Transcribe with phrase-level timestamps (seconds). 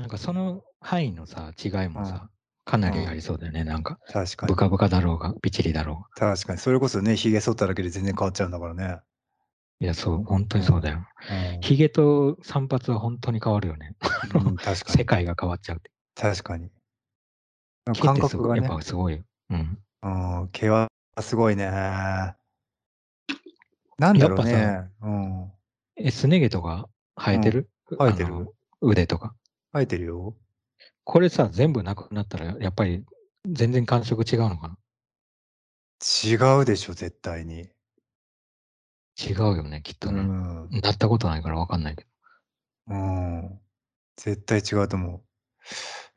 [0.00, 2.06] なんかその範囲のさ、違いもうん。
[2.06, 2.30] さ、
[2.64, 3.08] かなりうん。
[3.08, 3.98] ありそうだよね、なんか。
[4.10, 4.52] 確かに。
[4.52, 6.32] ブカブカだろうが、ピチリだろうが。
[6.34, 6.58] 確かに。
[6.58, 9.00] それこそね、髭剃っただけで全然変わっちゃうんだからね。
[9.80, 10.62] いや、そう、ほんとうん。
[10.62, 11.06] にそうだよ。
[11.30, 11.60] うん。
[11.60, 13.94] 髭と散髪はほんとに変わるよね。
[14.00, 14.58] 確かに。
[14.96, 15.82] 世界が変わっちゃう。
[16.14, 16.70] 確かに。
[17.84, 18.76] 感ってすごやっ覚がね。
[18.76, 19.22] ぱすごいよ。
[19.50, 19.78] うん。
[20.02, 20.08] う
[20.44, 20.88] ん、毛は
[21.20, 21.66] すごいね。
[23.98, 24.88] なんだろうね。
[25.02, 25.52] うん。
[25.96, 27.68] え、すね毛とか生えてる？
[27.90, 28.48] 生えてる。
[28.80, 29.34] 腕とか。
[29.72, 30.36] 生えてるよ。
[31.04, 33.04] これさ、全部なくなったら、やっぱり
[33.46, 34.76] 全然感触違うのかな？
[36.24, 37.68] 違うでしょ、絶対に。
[39.22, 40.22] 違うよね、きっうとね。
[40.22, 40.68] ん。
[40.82, 42.04] なったことないからわかんないけ
[42.88, 42.94] ど。
[42.94, 43.60] うん。
[44.16, 45.22] 絶対違うと思う。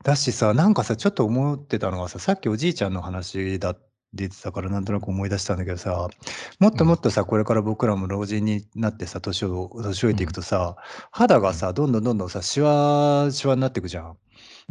[0.02, 3.76] だしさ、なんかさ、ちょっと思ってたのがさ、さっきおじいちゃんの話だ
[4.14, 6.08] 出てたからなんとなく思い出したんだけどさ、
[6.60, 6.80] もっうん。
[6.80, 10.32] ともっとさ、これから僕らも老人になってさ、年を年老いうていくん。
[10.32, 10.76] とさ、
[11.12, 11.46] 肌うん。
[11.46, 14.18] がさ、どんどんどんどんさ、シワシワになってくじゃん。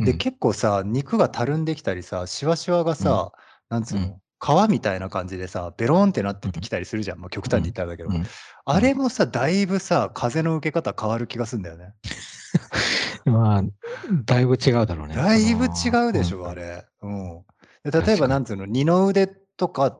[0.03, 0.19] で、うん。
[0.19, 3.05] 結構さ、肉がたるんできたりさ、シワシワがうん。
[3.05, 3.31] さ、
[3.69, 3.97] なんつう。
[3.97, 6.61] うんの、皮みたいな感じでさ、ベローンってなってうん。
[6.61, 7.19] きたりするじゃん。
[7.19, 7.73] ま、極端に言っうん。
[7.73, 8.15] たらだけど。
[8.65, 8.95] あれん。
[8.95, 11.93] もさ、だいぶさ、風の受け方変わる気がすんだよね。
[13.25, 13.63] まあ、
[14.25, 15.21] だいぶ違うだろうね。
[15.21, 15.89] そだいぶ違。
[16.09, 16.85] うでしょ、あれ。
[17.01, 17.45] うん。
[17.83, 18.27] で、例えば。
[18.27, 19.99] なんつうの、二の腕とか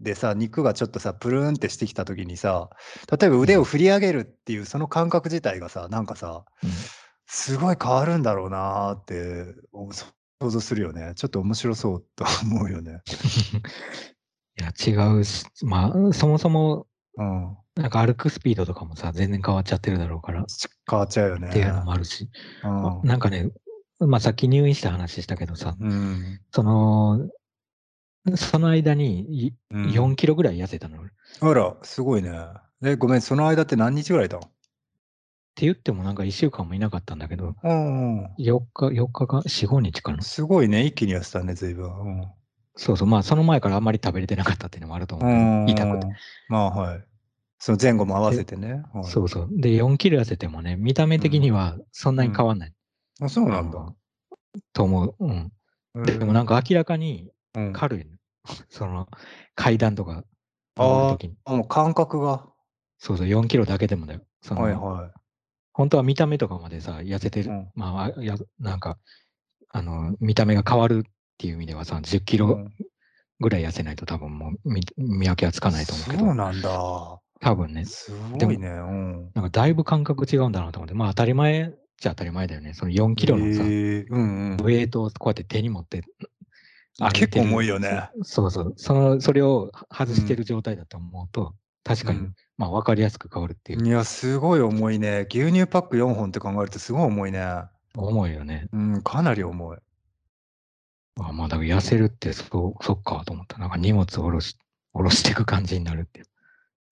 [0.00, 2.70] でさ、肉がちょっとさ、プルーンってしてきた時にさ、
[3.10, 3.42] 例えばうん。
[3.42, 6.70] 腕を振り上げるっていうその感覚自体がさ、なんかさ、うん。
[7.26, 10.06] すごい変わるんだろうなって、お想
[10.40, 11.12] 像するよね。
[11.14, 13.02] ちょっと面白そうと思うよね。
[14.58, 17.56] いや、違うし、まあ、そもそもうん。
[17.76, 20.44] なんか歩くスピードとかもさ、全然変わっちゃってるだろうから。
[20.46, 21.84] ち変わっちゃうよっていうのね。
[21.84, 22.28] もあるし。
[22.64, 22.86] うん。
[22.86, 23.50] あなんかね、
[24.06, 26.40] ま、さっき入院した話したけどさ、うん。
[26.52, 27.28] その
[28.36, 30.16] その間に、いう4ん。
[30.16, 31.10] キロぐらい痩せたの、俺。
[31.40, 32.30] あら、すごいね。
[32.82, 34.42] え、ごめん、その間って何日ぐらいいたの？
[34.46, 34.50] っ
[35.56, 37.54] て言ってもなんか1週間もいなかったんだけど。
[37.62, 38.34] うんうん。
[38.38, 40.22] 4日4日か4、5日かな。
[40.22, 41.86] すごいね、一気に痩せたね、随分。
[41.86, 42.32] うん。
[42.76, 46.06] そうそう、まあ、その前からあんまり食べれてなかったっていうのもあるとう思うけど、痛くて。
[46.06, 46.10] ん。
[46.48, 47.04] まあ、はい。
[47.58, 48.82] その前後も合わでせてね。
[48.94, 49.04] はい。
[49.04, 49.48] そうそう。
[49.50, 51.22] で、4キロ痩せてもね、見た目うん。
[51.22, 52.30] 的にはそんなうん。
[52.30, 52.74] に変わんない。
[53.20, 53.78] あ、そうあなんだ。
[53.78, 53.96] の、
[54.72, 55.14] と思う。
[55.20, 55.52] うん。
[55.94, 56.46] へでもなんえ。
[56.46, 57.72] か明らかにうん。
[57.72, 58.10] 軽いの。
[58.70, 59.08] その
[59.54, 60.24] 階段とか
[60.76, 62.48] ああ、もう感覚が。
[62.98, 64.20] そうそう、4キロだけでもだよ。
[64.48, 65.20] はいはい。
[65.72, 67.70] ほんとは見た目とかまでさ、痩せてる、うん。
[67.74, 68.98] まあ、やなんか、
[69.68, 72.74] あの、見た目が変わるっていう意味ではさ、10キロうん。
[73.40, 76.26] ぐらい痩せないと多分もう、み見分けはつかないと思うけど。
[76.26, 77.20] そうなんだ。
[77.40, 77.84] 多分ね。
[77.84, 78.68] すごいね。
[78.68, 79.32] うん。
[79.34, 82.74] なんかだいぶ感覚違うんだなと思って、まあ、当たり前っちゃ当たり前だよね。
[82.74, 84.60] その4キロのさ、へえ、うんうん。
[84.64, 86.02] ウエイトをこうやって手に持って
[86.98, 87.42] 歩い結構。
[87.42, 88.10] 重いよね。
[88.22, 88.74] そそうそう。
[88.76, 90.44] そのそれをう外してるん。
[90.44, 92.34] 状態だと思うと、確かに、うん。
[92.58, 93.86] まあ、分かりやすく変わるっていう。
[93.86, 95.26] いや、すごい重いね。
[95.30, 97.40] 牛乳パック4本って考えるとすごい重いね。
[97.96, 98.68] 重いよね。
[98.72, 99.78] うん、かなり重い。
[101.20, 103.58] あ、まあ、だから痩せるって、そうそっかと思った。
[103.58, 104.56] なんか荷物を下ろし
[104.92, 106.26] 下ろしてく感じになるっていう。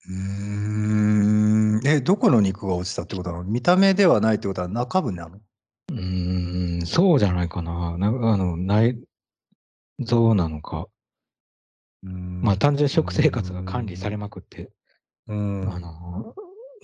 [0.08, 1.86] うーん。
[1.86, 3.44] え、どこの肉が落ちたってことなの？
[3.44, 5.38] 見た目ではないってことは中身なの？
[5.90, 7.96] うーん、そうじゃないかな。
[7.98, 8.98] なあの、内
[10.00, 10.88] 臓なのか。
[12.02, 12.10] うー
[12.42, 12.58] まあ、ん。
[12.58, 14.20] 単純に食生活が管理されん。
[14.20, 14.70] まくって、
[15.28, 15.80] うあん。
[15.80, 16.34] の、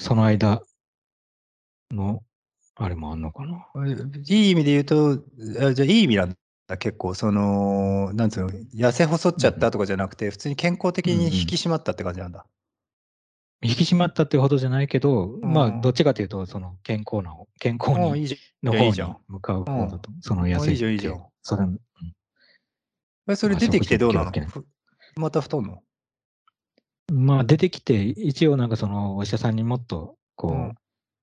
[0.00, 0.62] その間
[1.90, 2.22] の、
[2.76, 3.66] あれもあんのかな。
[3.74, 3.92] あ、い
[4.48, 5.24] い意味で言うと、
[5.66, 6.34] あ、じゃ、いい意味なん
[6.66, 7.14] だ、結構。
[7.14, 9.60] その、なんつうの、痩せ細っちゃっうん。
[9.60, 11.56] たとかじゃなくて、普通に健康的うんうに引きん。
[11.56, 12.46] 締まったって感じなんだ。
[13.64, 15.94] 引き締まったっていうほどじゃないけど、うまあ、どっん。
[15.94, 18.28] ちかというと、その健康な方健康に
[18.62, 19.02] の方に。
[19.28, 19.64] 向かううん。
[19.64, 21.14] 方だと、その痩あ、いせいじゃんいいじゃん。
[21.14, 21.80] て、それうん。
[23.26, 24.32] え、それまあ、出てきてどうなの？
[25.16, 25.82] また太んの？
[27.12, 30.74] まあ、出てきて、一応なんかそのお医者さんにもっと、うこう、ん。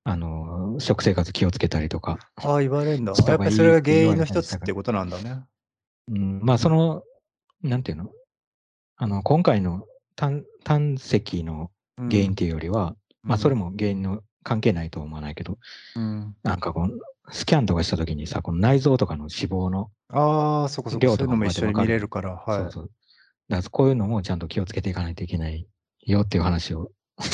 [0.03, 3.11] あの、食生活気をつけたりとかああ、言われんだ。
[3.11, 4.73] やっぱりそれが原因の一つって。
[4.73, 5.43] ことなんだね。
[6.07, 7.03] うん、まあ、その、
[7.61, 8.11] なんていうの、
[8.97, 9.85] あの、今回の
[10.15, 12.35] 胆胆石のう原因っん。
[12.35, 13.55] ていうよりは、うまあ、それん。
[13.55, 15.57] も原因の関係ないとは思わないけど、
[15.95, 16.35] うん。
[16.43, 16.99] なんかこう、
[17.33, 21.87] スキャンとかした時にさ、この内臓とかの脂肪のああ、そこそこ、量とかも一緒に見。
[21.87, 22.57] れるから、はい。
[22.61, 22.91] そうそう。
[23.49, 25.67] だからこういうのもちゃんと気をつけていかないといけない
[26.05, 26.91] よっていう話を。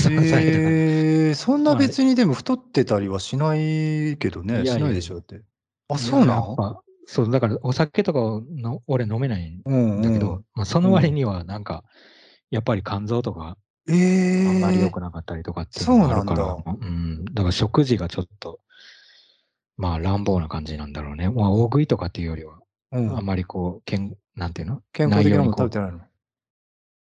[0.10, 4.80] ええ、そんなまあ別にでも太ってたりはしないけどいね、し。
[4.80, 5.42] ないでしょ、だって。
[5.90, 6.36] あ、そうなん？
[6.36, 10.02] やっぱ、そう、だからお酒とかをの俺飲めないんうんうん。
[10.02, 11.16] だけど、まあ、そうの割ん。
[11.16, 11.84] にはなんか、
[12.52, 13.58] やっぱり肝臓とか、
[13.90, 13.94] え
[14.48, 14.90] あんまり良え。
[14.90, 16.72] くなかったりとかっていうそうのもあるから、なんだ。
[16.82, 18.60] うん、だから食事がちょっと、
[19.78, 21.30] まあ、乱暴な感じなんだろうね。
[21.30, 22.60] まあ、大食いとかっていうよりは、
[22.92, 23.26] あんうん。
[23.26, 25.98] まりこう、けんなんていうの、健康的なもの食べてないの？
[25.98, 26.02] う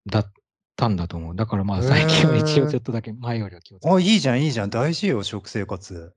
[0.08, 0.32] だっ
[0.76, 1.36] たんだと思う。
[1.36, 2.80] だからまあ、最近は一応ちょ。
[2.80, 6.14] っとだけ前よりは気をつけあ、ていいじゃんいいじゃん、大事よ、食生活。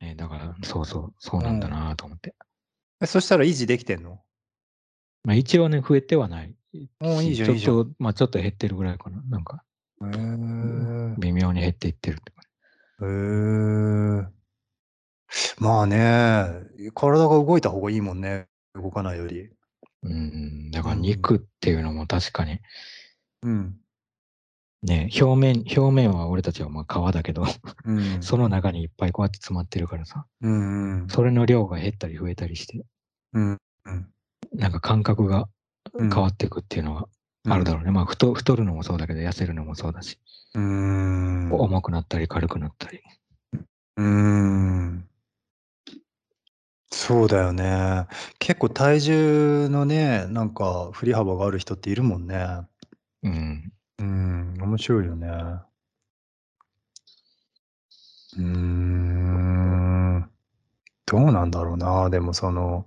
[0.00, 2.34] ね、だから、そうそう、そうなんだなと思って。
[3.00, 4.20] え、そしたら維持できてんの？
[5.24, 6.54] まあ一応ね、増えてはない
[7.00, 7.36] おーいいし。
[7.36, 9.22] じゃんちょっと、まあちょっと減ってるぐらいかな。
[9.28, 9.62] なんか、
[10.02, 12.32] へー微妙に減っていってるって
[12.98, 14.26] 感へー
[15.58, 16.46] まあね、
[16.94, 18.46] 体が動いた方がいいもんね。
[18.74, 19.34] 動かないより。
[19.34, 19.50] じ。
[20.02, 22.60] うん、だからうん肉っていうのも確かに、
[23.42, 23.76] うん。
[24.82, 27.44] ね、表面、表面は俺たちはまあ皮だけど、
[27.84, 28.22] うん。
[28.22, 31.08] その中にいっぱいこうやって詰まってるからさ、うんうん。
[31.08, 32.84] それの量が減ったり増えたりして、
[33.32, 33.58] うん。
[33.84, 34.12] うん。
[34.54, 35.46] なんか感覚がうん
[35.98, 37.08] 変わっていくっていうのが
[37.48, 37.90] あるだろうね。
[37.90, 40.18] まあ太太るのもそうだけど、痩せるのもそうだし、
[40.54, 41.50] うーん。
[41.50, 43.02] う重くなったり軽くなったり。
[43.96, 45.08] ーん。
[46.90, 48.06] そうだよね。
[48.38, 52.46] 結構体重のね、なんか振り幅がある人っているもんね。
[53.22, 53.72] うん。
[53.98, 55.28] うん、面白いよね。
[58.36, 60.30] うーん。
[61.06, 62.10] どうなんだろうな。
[62.10, 62.86] でもその、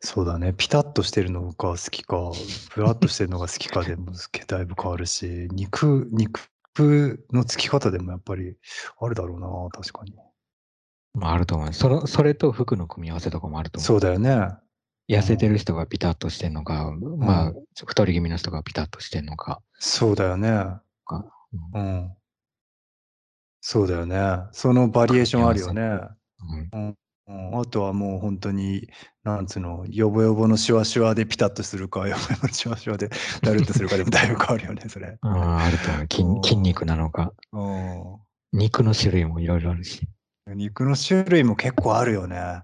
[0.00, 0.54] そうだね。
[0.56, 2.30] ピタッとしてるのが好きか、
[2.70, 4.12] ふわっとしてるのが好きかでも
[4.46, 8.56] だいぶ変わるし、肉、肉のつき方でもやっぱり
[9.00, 9.48] あるだろうな。
[9.70, 10.14] 確かに。
[11.14, 11.72] まああると思う。
[11.72, 13.86] そのそれと服の組み合わせとかもあると思う。
[13.86, 14.48] そうだよね。
[15.08, 17.52] 痩せてる人がピタッとしてんのか、まあ、
[17.86, 19.62] 太り気味の人がピタッとしてんのか。
[19.78, 20.50] そうだよね。
[21.06, 21.24] か
[21.74, 22.12] うん。
[23.60, 24.18] そうだよね。
[24.52, 25.82] そのバリエーションあるよね。
[26.72, 26.96] うん
[27.28, 28.88] うん、あとはもう本当に、
[29.28, 33.10] なんつうの、ヨボヨボのシワシワでピタッとするか、ヨボヨボのシワシワで
[33.42, 35.18] だるっとするかでもだいぶ変わるよね、それ。
[35.22, 37.34] あああると思う筋うん筋肉なのか。
[37.52, 40.08] う肉の種類もいろいろあるし。
[40.50, 40.56] ん。
[40.56, 42.62] 肉の種類も結構あるよね。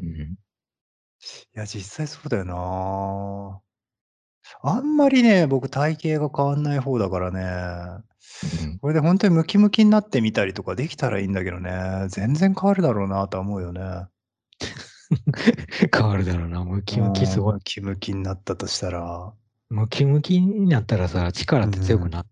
[0.00, 0.36] うん、い
[1.54, 3.60] や、実際そうだよな。
[4.64, 8.04] あんまりね、僕体型が変わんない方だからね。
[8.64, 12.06] うんこれで本当にムキムキになってみたりとかできたらいいんだけどね。
[12.08, 14.06] 全然変わるだろうなとは思うよね。
[15.94, 16.64] 変わるだろうな。
[16.64, 17.60] ムキムキすごいうんム。
[17.64, 19.32] キムキになったとしたら。
[19.70, 22.26] ムキムキになったらさ、力って強くなっ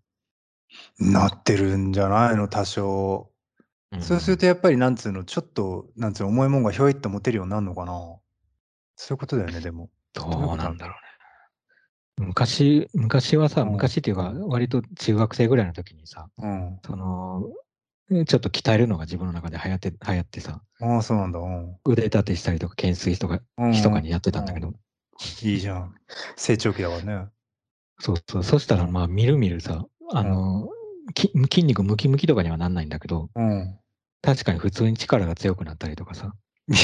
[0.99, 2.47] なってるんじゃないの？
[2.47, 3.31] 多少。
[3.93, 7.91] うんそうするとやっぱりなんつうの、ちょっと、なんつうの、重いもんがひょいっと持てるようになるのかな？
[8.95, 9.89] そういうことだよね、 でも。
[10.13, 10.93] どうなんだろ
[12.19, 12.27] うね。
[12.27, 16.79] 昔、昔はさ、うん昔っていうか、割と中学生ぐらいの時にさ、うん。
[16.85, 17.43] その、
[18.11, 21.39] ちょっと鍛えるのが自分の中で流行って、流行ってさ、ああ、そうなんだ。
[21.39, 21.77] うん。
[21.85, 24.73] 腕立てしたりとか、懸垂とか、うん日とかにやってたんだけど、
[25.43, 25.95] いいじゃん。
[26.35, 27.29] 成長期だからね。
[27.99, 30.67] そうそう、そしたらうんまあ、みるみるさ、あの、
[31.13, 33.77] き筋肉ムキムキとかにはなんないんだけど、うん。
[34.21, 36.33] 確かに普通に力が強くなったりとかさ、
[36.67, 36.77] み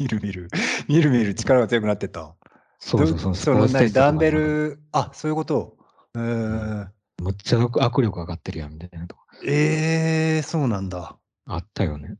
[0.00, 0.48] 見る見る。
[0.88, 2.34] 見る見る力が強くなってった。
[2.78, 5.76] そうそうそう、どそのダンベル、あ、そういうこと？
[6.14, 6.88] えー、
[7.20, 11.18] むっちゃ握力上がってるやんみたいなとこえー、そうなんだ。
[11.46, 12.16] あったよね。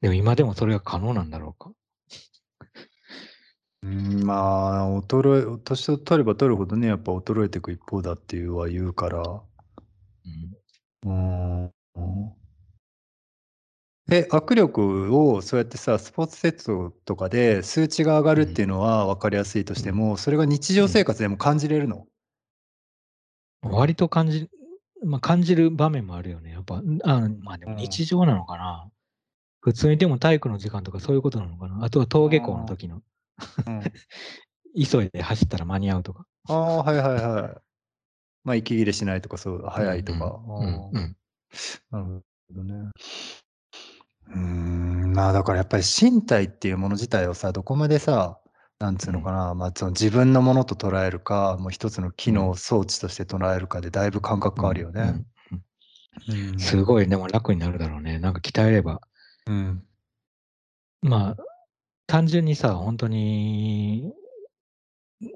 [0.00, 1.70] でも今でもそれが可能なんだろうか？
[3.82, 9.42] うん、まあ、衰え、年を取れば取るほどね、やっぱ衰えていく一方だっていうは言うから。
[11.06, 11.70] うんうん。
[14.10, 22.06] え、握力をそうやってさ、スポーツセットとかで数値が上がるっていうのは分かりやすいとしても、それが日常生活でも感じれるの？
[23.62, 24.48] 割と感じ、
[25.04, 26.50] まあ、感じる場面もあるよね。
[26.50, 28.90] やっぱ、あまあでもうん日常なのかな。
[29.60, 31.84] 普通にでも体育の時間とかそういうことなのかな。
[31.84, 33.02] あとは登下校の時の、
[33.66, 33.82] うん。
[34.90, 36.26] 急いで走ったら間に合うとか。
[36.48, 37.60] ああ、はいはいはい。
[38.44, 40.40] まあ、息切れしないとか、そう、早いとか。
[40.46, 41.16] うん
[41.90, 42.90] なるほどね。
[44.28, 48.39] うーん、まあだからやっぱり身体っていうもの自体をさ、どこまでさ、
[48.80, 55.02] なんつうのかな、まあその自分のものと捉えるか、もう一つの機能、うん装置として捉えるかでだいぶ感覚変わるよね。
[55.02, 55.26] うん
[56.28, 58.18] うんうんすごい、でも楽になるだろうね。
[58.18, 59.00] なんか鍛えれば。
[59.46, 59.82] うん。
[61.02, 61.36] まあ、
[62.06, 64.12] 単純にさ、本当に、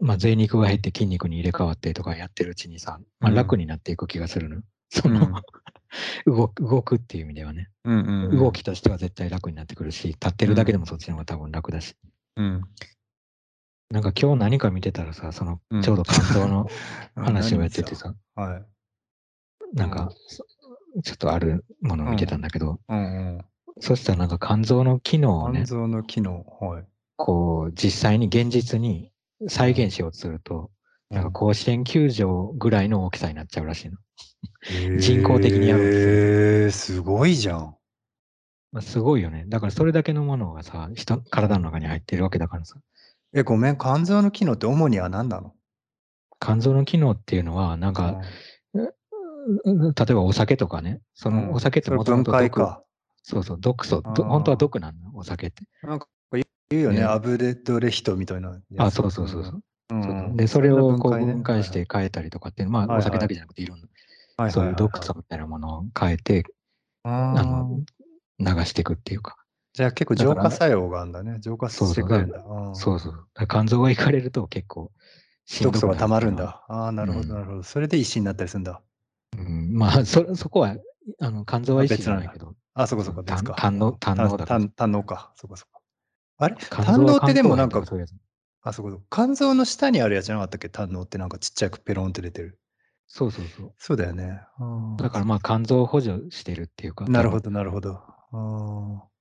[0.01, 4.63] まあ、贅肉が減って筋肉に入れ替わってとかやってるうちにさ、まあ、うん楽になっていく気がするの？
[4.89, 5.43] その、
[6.27, 7.69] 動く動くっていう意味ではね。
[7.85, 11.97] うんうんうん動きとしては絶対楽になってくるし、立ってるだけでもそっちの方が多分楽だし。
[12.37, 12.63] うん。
[13.95, 16.69] なんか今日何か見てたらさ、そのうん、ちょうど肝臓の
[17.15, 17.95] あ話をやってて。
[17.95, 18.65] さ、何はい。
[19.73, 20.45] なんか、そ
[21.05, 23.03] ちょっとあるものを見てたんだけど、うんう
[23.39, 23.45] ん。
[23.79, 26.45] そしたらなんか肝臓の機能をね肝、臓の機能。
[26.61, 26.85] はい。
[27.15, 29.13] こう、実際に現実に
[29.47, 30.73] 再現しようとすると、
[31.11, 33.99] なんか甲子園球場ぐらいの大きさになっちゃうらしいの。
[34.99, 37.77] 人工的にやろうとすえー、すごいじゃん。
[38.73, 39.45] まあ、すごいよね。
[39.47, 42.75] だからそれだけのものがさ、人、体の中に入ってるわけだからさ。
[43.35, 45.55] え、ごめん、肝臓の機能って主には何なの？
[46.41, 48.21] 肝臓の機能っていうのは、なんか、
[48.73, 48.89] うん
[49.47, 52.83] 例えばお酒とかね、そのお酒ってもとも分と毒解か。
[53.23, 55.65] そうそう、毒素、本当は毒なんだ、お酒って。
[55.83, 57.05] なんか言うよね、ね。
[57.05, 58.59] アブレッドレヒトみたいな。
[58.79, 59.63] あ、そうそうそうそう。
[59.91, 60.03] うん。
[60.03, 60.15] そうう。
[60.15, 60.37] ん。
[60.37, 61.27] で、それをこうね。
[61.27, 63.87] 分解して変えたりとかっていう、まあ、お酒だけじゃなくていろんな、
[64.39, 66.45] はいはいそういうはい毒素みたいなものを変えて、
[67.03, 67.81] ああの、
[68.39, 69.37] 流していくっていうか。
[69.75, 71.39] じゃあ結構浄化作用があるんだね。
[71.41, 72.43] 浄化してくれるんだ。
[72.43, 73.27] うんそうそう。
[73.49, 74.93] 肝臓がいかれると結構
[75.63, 76.65] 毒素が溜まるんだ。
[76.69, 77.63] ああ、なるほうんど、なるほど。
[77.65, 78.81] それで石になったりするんだ。
[79.37, 80.77] うん、まあ、そ、そこは、
[81.21, 83.55] あの、肝臓は石じゃないけど、あ、そこそこ、別か。
[83.59, 85.33] 胆の胆のだから胆胆のか。
[85.35, 85.83] そこそこ。
[86.39, 86.57] あれ？
[86.71, 87.81] 肝胆のってでもなんか
[88.63, 89.03] あそこそこ。
[89.11, 90.69] 肝臓の下にあるやつじゃなかったっけ？
[90.69, 92.61] 胆のってなんかちっちゃくペロンって出てる。
[93.09, 93.73] そうそうそう。
[93.77, 94.41] そうだよね。
[94.61, 94.65] う
[94.95, 97.07] んだからまあ肝臓を補助してるっていうか。
[97.07, 98.01] なるほど、なるほど。
[98.33, 99.14] うんあー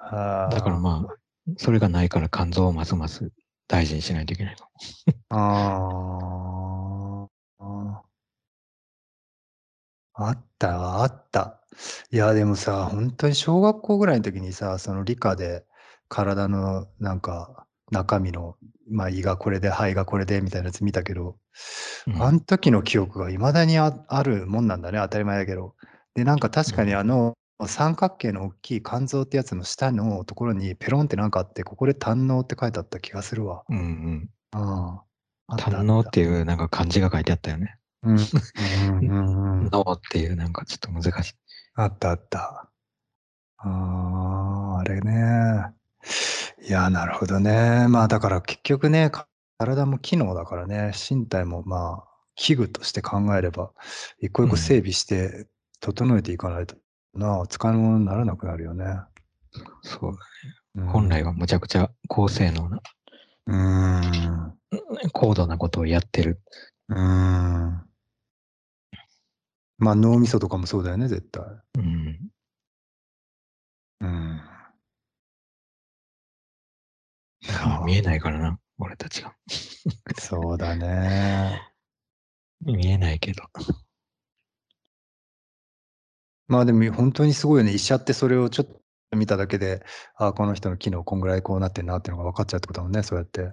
[0.00, 1.14] だからまあ、
[1.56, 3.30] それがないから肝臓をますます
[3.68, 4.56] 大事にしないといけない。
[5.30, 7.26] あ
[7.58, 8.02] あ。
[10.14, 11.60] あったわ、あった。
[12.10, 15.64] いや、でもさ、本当に小学校ぐらいの時にさ、その理科で
[16.08, 18.56] 体のなんか中身の、
[18.90, 21.36] まあ胃がこれで肺がこれでみたいなやつ見たけど、
[22.06, 25.74] うんあの時の記憶が未だにああるもんなんだね、当たり前だけど。
[26.14, 27.34] で、なんか確かにうんあの、
[27.68, 33.64] 三角形の大きい肝臓ってやつの下のところにペロンってなんかあって、ここで胆のって書いてあった気がするわ。
[33.68, 34.30] うんうん。
[34.52, 35.02] あ
[35.48, 35.54] あ。
[35.54, 37.76] あった胆のっていうなんか漢字が書いてあったよね。
[38.02, 39.68] うんうんうんうん。
[39.72, 41.34] 脳っていうなんかちょっと難しい。
[41.74, 42.70] あったあった。
[43.58, 45.74] ああ、あれね。
[46.62, 47.86] いや、なるほどね。
[47.88, 49.26] まあだから結局ね、か
[49.58, 53.72] 体も機能だからね、身体もまあ器具として考えれば、
[54.20, 55.46] 一個一個整備して
[55.80, 56.76] 整えていかないと
[57.14, 58.84] な、使い物にならなくなるよね。
[59.82, 60.18] そう
[60.76, 62.80] うん本来はむちゃくちゃ高性能な、
[63.46, 64.58] うーん。
[65.12, 66.40] 高度なことをやってる。
[66.88, 67.90] うーん。
[69.78, 71.44] まあ脳みそとかもそうだよね、絶対。
[71.78, 72.30] うん。
[74.00, 74.40] うん。
[77.64, 79.34] まあ見えないからな、俺たちが。
[80.18, 81.72] そうだね。
[82.60, 83.42] 見えないけど。
[86.50, 87.72] まあでも本当にすごいよね。
[87.72, 89.82] 医者ってそれをちょっと見ただけで、
[90.16, 93.52] ああ、この人の機能こんぐらいこうなってんなっていうのが分かっちゃうってことだもんね、そうやって。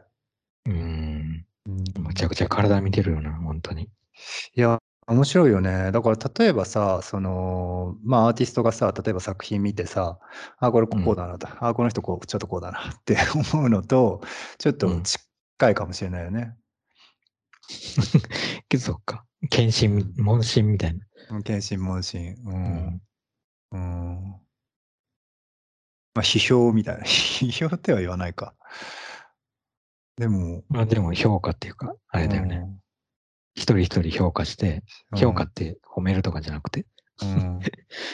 [0.66, 1.46] うん。
[1.68, 3.84] うんむちゃくちゃ体見てるよな、本当に。
[4.56, 5.92] いや、面白いよね。
[5.92, 10.20] だから例えばさ、その、まあアーティストがさ、例えば作品見てさ、
[10.60, 13.18] あ、これこうだなと、あ、この人こう、ちょっとこうだなって
[13.54, 14.22] 思うのと、
[14.58, 16.56] ちょっと近いかもしれないよね。
[18.70, 19.26] け どそっか。
[19.50, 21.07] 検診み、問診みたいな。
[21.32, 22.36] うん検診問診。
[22.46, 22.50] う。
[22.50, 23.02] うんん。
[23.72, 24.36] うん。
[26.14, 27.04] まあ批評みたいな。
[27.06, 28.56] 批評っては言わないか。
[30.18, 32.66] でも、まあでも評価っていうか、あれだよね。
[33.56, 35.20] 一人一人評価して、うん。
[35.20, 36.86] 評価って褒めるとかじゃなくて、
[37.22, 37.60] うん。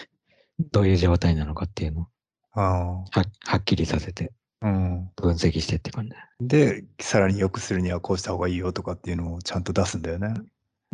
[0.71, 2.07] どういう状態なのかっていうのを
[2.51, 3.05] あは
[3.45, 4.67] はっきりさせてあ。
[4.67, 5.11] うん。
[5.15, 10.33] 分析してって感じで、さらに良くするにはこうした方がいいよとかっていうのをちゃんと出すんだよね。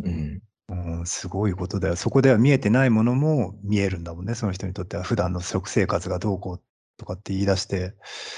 [0.02, 0.42] うん。
[0.70, 1.96] うん、すごいことだよ。
[1.96, 4.34] そこでは見えてないものも見えるんだもんね。
[4.34, 6.62] その人にとっては普段の食生活がどうこう
[6.96, 7.94] とかって言い出して、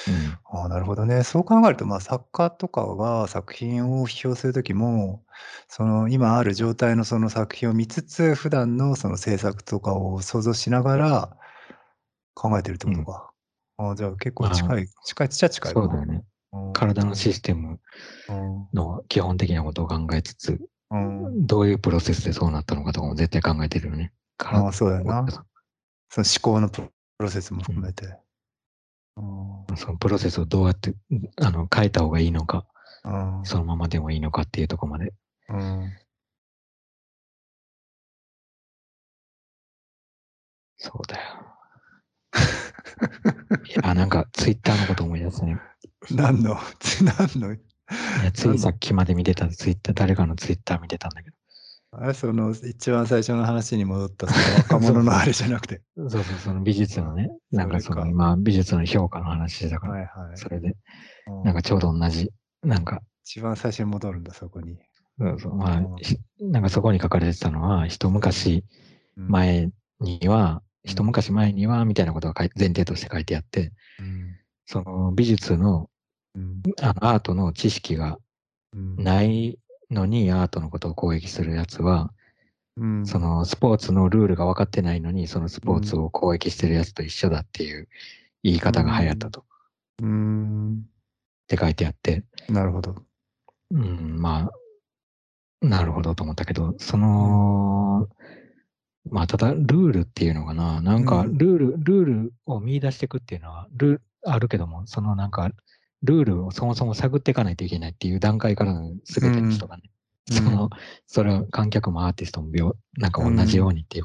[0.08, 0.38] うん。
[0.44, 1.24] ああ、なるほどね。
[1.24, 5.22] そう考えると、まあ、作家とかが作品を批評するときも、
[5.68, 11.36] その今ある状態のその作品を見つつ、普段のその制作とかを想像しながら
[12.34, 13.30] 考えてるってことか。
[13.76, 16.24] ああ、じゃあ結構近い、近いっちゃ近いかそうだよね。
[16.52, 17.80] うん体のシステム
[18.28, 20.58] うんの基本的なことを考えつつ、
[20.92, 24.12] うんどういうプロセスでそうなったのかとかも絶対考えてるよね。
[24.38, 25.26] ああ、そうだよな。
[26.10, 28.18] その思考のプロセスも含めて。
[29.16, 29.20] う
[29.72, 30.94] んそのプロセスをどうやって
[31.40, 32.66] あの変えた方がいいのか、
[33.04, 33.10] う
[33.42, 35.12] んそのままでもいいのかっていうところまで。
[35.48, 35.92] うん
[40.76, 41.52] そうだよ。
[43.66, 45.58] いや、なんかツイッターのこと思い出すね。
[46.10, 46.56] 何の、
[47.18, 47.56] 何の、
[48.22, 51.36] いやついさっきまで見てたツイッター、誰かのツイッター見てたんだけど。
[51.94, 55.82] あれ、その、一番最初の話に戻った、その若者のあれじゃなくて。
[55.96, 60.38] そうそう、その美術のね、なんかその今、美術の評価の話してたから、はいはい。
[60.38, 60.74] それで、
[61.26, 61.44] うん。
[61.44, 62.30] なんかちょうど同じ、
[62.62, 64.78] なんか、一番最初に戻るんだ、そこに。
[65.18, 65.54] そうそう。
[65.54, 65.82] まあ
[66.40, 68.64] なんかそこに書かれてたのは、一昔
[69.18, 69.70] うん、前
[70.00, 70.90] には、うん。
[70.90, 74.36] 一昔前には、みたいなことが前提として書いてあって、うん。
[74.64, 75.90] その美術の
[76.80, 78.18] アートの知識が
[78.74, 78.96] うん。
[78.96, 79.58] ない
[79.90, 82.12] のにアートのことを攻撃するやつは、
[82.76, 83.06] うん。
[83.06, 87.88] そのスポーツのルールが分かってないのに、そのスポーツを攻撃してるやつと一緒だっていう
[88.42, 89.40] 言い方が流行ったと。
[89.40, 89.44] っ
[90.02, 90.86] うん。
[91.48, 92.96] て書いてあって、なるほど。
[93.70, 98.08] うん、まあ、なるほどと思ったけど、その、
[99.10, 105.50] まあ、ただ、ルールっていうのかな、なんか、うんルール、ルールを見出していくっていうのは、ルーあるけども、そのなんか、
[106.02, 109.92] ルールをそもそも探っていかないといけないっていう段階からの全ての人がね、うん
[110.30, 110.70] その、
[111.06, 114.04] それを観客もアーティストも病、なんか同じようにっていう、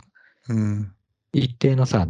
[0.50, 0.94] うん。
[1.32, 2.08] 一定のさ、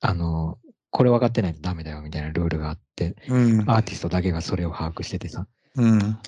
[0.00, 0.58] あの、
[0.90, 3.60] これ分かってないとダメだよみたいなルールがあって、うん。
[3.70, 5.46] アーティストだけがそれを把握しててさ、
[5.76, 6.18] うん。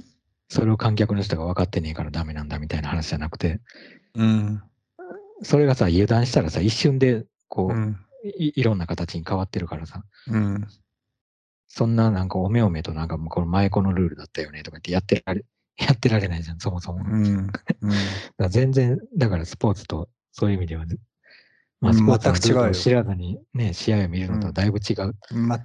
[0.49, 3.61] それを観客の人が分かってねえからダメなんだみたいな話じゃなくて、
[4.15, 4.63] うん。
[5.43, 7.97] それがさ、油断したらさ、一瞬で、こう、うん。
[8.39, 10.69] いいろんな形に変わってるからさ、うん。
[11.75, 15.43] そんななんかおめおめとなんかもうこの前このルールだったよねとかってやってられ、
[15.81, 16.99] やってられないじゃん、そもそも。
[16.99, 17.11] だか
[17.81, 17.95] うん。
[18.37, 20.85] ら全然、だからスポーツとそういう意味では、
[21.81, 25.15] まあうんスポーツの全く違うよルールを知らずにね、試合を見るのとはだいぶ違う。
[25.31, 25.49] うん。
[25.49, 25.59] 全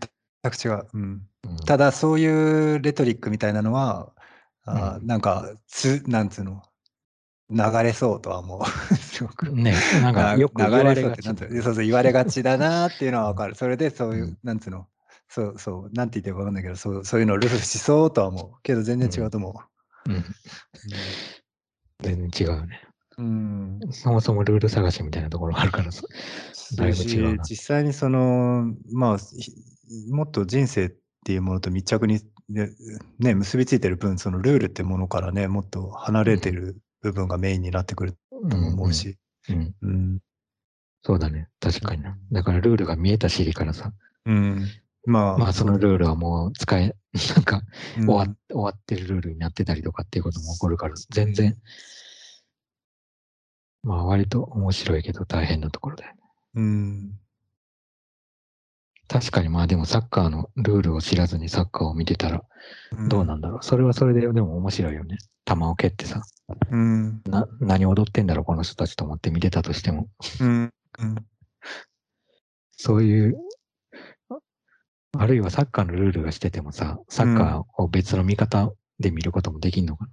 [0.50, 0.88] く違う。
[0.94, 1.02] うん。
[1.02, 4.14] うんただ、そういうレトリックみたいなのは、
[4.64, 6.62] あなんか、つ、なんつうの、
[7.50, 8.62] 流れそうとは思う。
[8.96, 9.50] すごく。
[9.52, 13.56] ね、なんかなよく言われがちなんつうそうそう言われがちだなっていうのはわかる。
[13.56, 14.88] それでそういう、うんなんつうの、
[15.30, 18.62] そうそう、なんて言ってるかわかんないけど、そうそういうのをルフしそうとは思う。
[18.64, 19.62] けど全然違うと思
[20.08, 20.24] うん、
[22.02, 22.82] 全然違うよね。
[23.18, 23.24] う。
[23.24, 23.80] うん。
[23.92, 26.04] そもそもルール探しみたいなところがあるからさ。
[26.76, 29.54] だいぶ違う実際にその、まあ、ひ
[30.10, 30.92] もっと人生っ
[31.26, 32.70] ていうものと密着に、ね
[33.20, 38.16] ね、結びついてる分、そのルールってものからね、もっと離れてる部分がメインになってくる
[38.50, 39.18] とも思うし。
[39.50, 39.56] うん。
[39.56, 39.76] うん。
[39.82, 40.20] うん。
[41.04, 41.48] そうだね。
[41.60, 42.18] 確かにな。
[42.32, 43.94] だからルールが見えた尻からさ、
[44.26, 44.68] うん。
[45.08, 46.94] まあ、まあそのルールはもう使え、
[47.36, 47.62] なんか
[47.98, 51.58] うん終わっ終わってるルールになってたりとかっていうことも起こるから、全然、
[53.84, 56.22] まあ割と面白いけど大変なところだよね。
[56.56, 57.20] うん。
[59.08, 62.44] 確かにまあでもサッカーのルールを知らずにサッカーを見てたら
[63.08, 63.64] どうなんだろう。
[63.64, 65.18] それはそれででも面白いよね。
[65.46, 66.22] 球を蹴ってさ、
[66.72, 67.22] うん。
[67.26, 70.08] な、何踊ってんだろうこの人たちと思って見てたとしても、
[70.42, 70.74] うん。
[71.00, 71.16] うん。
[72.72, 73.40] そういう、あ
[75.20, 80.12] あるいはサッカーのルールがしててもさ、サッカーを別の見方で見ることもできんのかな？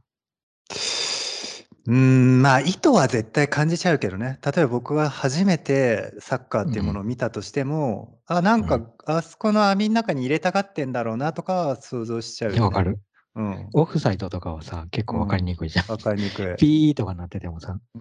[1.86, 4.38] うん、まあ意図は絶対感じちゃうけどね。
[4.42, 12.58] 例えば僕は初めてサッカーっていうものを見たとしても、あ、なんか、うんあそこの網の中に入れたがってんだろうなとかは想像しちゃうよ、ね。
[12.58, 12.82] いや、わか。
[12.82, 12.98] る。
[13.34, 13.68] うん。
[13.74, 15.86] オフサイドとかはさ、結構わかりにくいじゃん。
[15.88, 16.56] わかりにくい。
[16.56, 17.98] ピーとかなっててもさ、う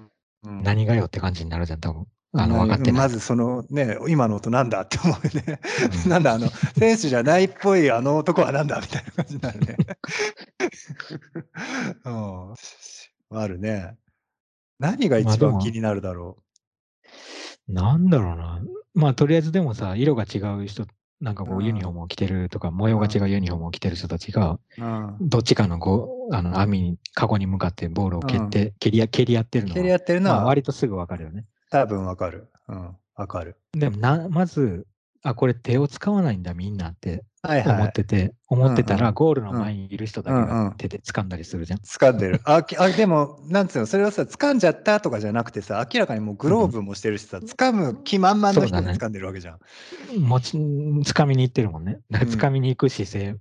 [0.50, 2.06] ん何がよって感じになるじゃん、多分。
[2.36, 2.92] あの、ま分かって。
[2.92, 5.60] まずそのね、今の音なんだって思うよね。
[6.04, 9.78] うんなんだ、あの、選手じゃないっぽいあの男はなんだみたいな感じになるね。
[12.06, 12.56] うん。
[13.38, 13.96] あるね。
[14.80, 16.44] 何が一番気になるだろ
[17.68, 18.62] なんだろうな。
[18.94, 20.86] まあ、とりあえずでもさ、色が違う人、
[21.22, 24.60] なんかこううんユニフォームを着てるとか、模様が違うユニフォームを着てる人たちが。
[25.22, 31.46] どっちかのこうあの網に、カゴに向かってボールを蹴って、蹴りや蹴り合ってるの蹴り合ってるのは割とすぐわかるよね。
[31.74, 32.52] 多分わかる。
[32.68, 32.96] うん。
[33.16, 33.58] わかる。
[33.72, 34.86] でもな、まず、
[35.24, 37.88] あ、これ手を使わないんだ、みんなって思はいはい。
[37.88, 41.80] ってて、思ってたら、うんうんゴールの前にいる人だけうんうんが手で掴んだりするじゃん。
[41.80, 42.42] 掴んでる。
[42.44, 49.60] あ、きあでも、なんつうの、それはさ、掴んじゃったとかじゃなくてさ、明らかにもうグローブもしてるしさ、掴む気満々の人そうだねが掴んでるわけじゃん。
[50.20, 52.02] 持ち、掴みに行ってるもんね。
[52.14, 53.36] 掴みに行く姿勢、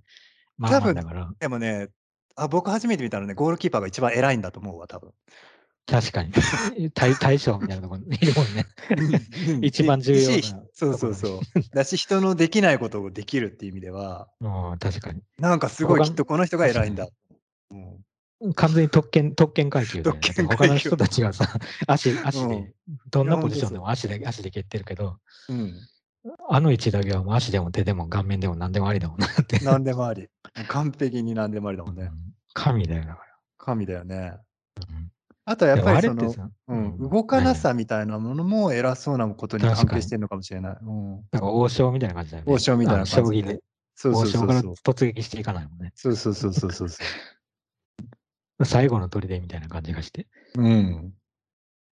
[0.57, 1.88] まあまあだから、でもね、
[2.35, 5.11] あ僕初めて見たらね、ゴールキーパーが一番偉いんだと思うわ、多分。
[5.87, 6.33] 確かに。
[6.95, 8.66] 大大将みたいなところにいるもんね。
[9.62, 11.40] 一番重要なしそうそうそう。
[11.75, 15.23] だし、人のできないことをできるっていう意味では、うん、確かに。
[15.38, 17.09] なんかすごい他きっとこの人が偉いんだ。
[17.71, 17.99] うん
[18.57, 20.21] 完全に特権、特権階級だよね。
[20.21, 21.47] 特権階級他の人たちがさ、
[21.87, 22.75] 足、足で、うん
[23.11, 25.18] どんなポジションでも足で、足で蹴ってるけど、
[25.49, 25.75] うん。
[26.49, 29.61] あの位置だけはもう足でも手でも顔面でも何でもありだもんなって。
[29.61, 30.29] 何でもあり。
[30.66, 32.03] 完璧に何でもありだもんね。
[32.03, 32.11] うん
[32.55, 33.23] 神だよだか
[33.57, 34.16] 神だよね。
[34.16, 34.40] ら。
[34.88, 35.12] うん
[35.45, 40.77] あとはやっぱりそのうん、うん動かなさみたいなものも偉そうなことに関係してるのかもしれない。
[40.81, 42.53] うん、なんか王将みたいな感じだよね。
[42.53, 43.61] 王将みたいな感じで将棋で。
[43.95, 44.95] そうそ王将からうそうそう。
[44.95, 45.93] 突撃していかないもんね。
[45.95, 47.03] そうそうそうそうそうそ
[48.65, 50.29] 最後の砦みたいな感じがして。
[50.57, 50.63] う。
[50.63, 51.13] うん。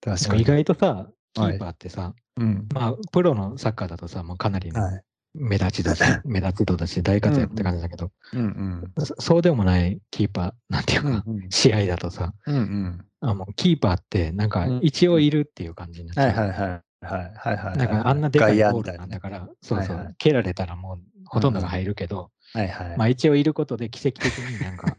[0.00, 0.42] 確かに。
[0.42, 2.68] 意外とさ、キはいーパーってさ、うん。
[2.72, 5.02] まあ、プロのサッカーだとさ、もうかなりのはい。
[5.34, 11.12] 目立ちだし、 目立ち度だし、大活躍って感じだけど、うんそそうでもないキーパー、なんていううん。
[11.20, 11.50] か、うんうん。
[11.50, 13.04] 試合だとさ、うんうん。
[13.20, 16.36] あもうキーパーって、なんかうん一応いるっていう感じになっちゃう。
[16.36, 16.82] はいはいはい。
[17.02, 22.96] はいはいかあんなでかいゴールなんだから、そうそう、はいはい蹴られたらもうほとんどが入るけど、はいはい。
[22.98, 24.96] まあ一応いることで奇跡的になんか、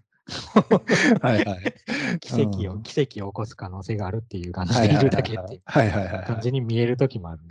[1.22, 1.74] はいはい。
[2.22, 7.42] 奇跡を、うん奇跡を起こす可能性があるっていう感じでいるだけっていうはいはいはいは感じに見える時もある。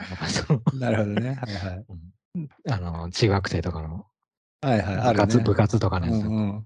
[0.79, 1.35] なるほどね。
[1.35, 1.85] はいはい。
[2.69, 4.07] あの、中学生とかの
[4.62, 4.97] はいはい。
[4.97, 5.45] ある部活、ね。
[5.45, 6.64] 部活とかのやつ、うんうん。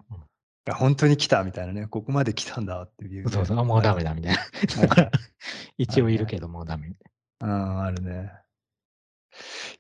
[0.73, 1.87] 本当に来たみたいなね。
[1.87, 3.31] ここまで来たんだっていうね。
[3.31, 5.11] そうそう、あもうダメだみたいな。
[5.79, 8.33] 一応いるけどもうダメみたいうん、あるね。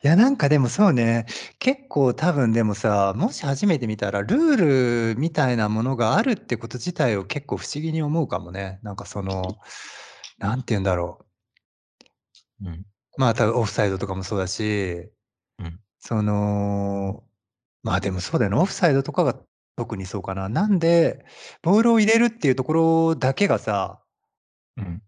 [0.03, 1.27] いや、なんかでもそうね、
[1.59, 8.81] 結構多分でもさ、もし初めて見たら、ルールみたいなものがあるってこと自体を結構不思議に思うかもね。
[8.83, 9.59] なんかその、
[10.39, 11.25] なんて言うんだろ
[12.63, 12.69] うん。
[12.69, 12.87] う。
[13.17, 15.11] まあ、多分オフサイドとかもそうだし、うん。
[16.07, 17.25] その、
[17.83, 19.41] まあでもそうだよね、オフサイドとかが
[19.77, 20.51] 特にそうかな。
[20.51, 21.25] なんで、
[21.63, 24.03] ボールを入れるっていうところだけがさ
[24.77, 25.03] うん。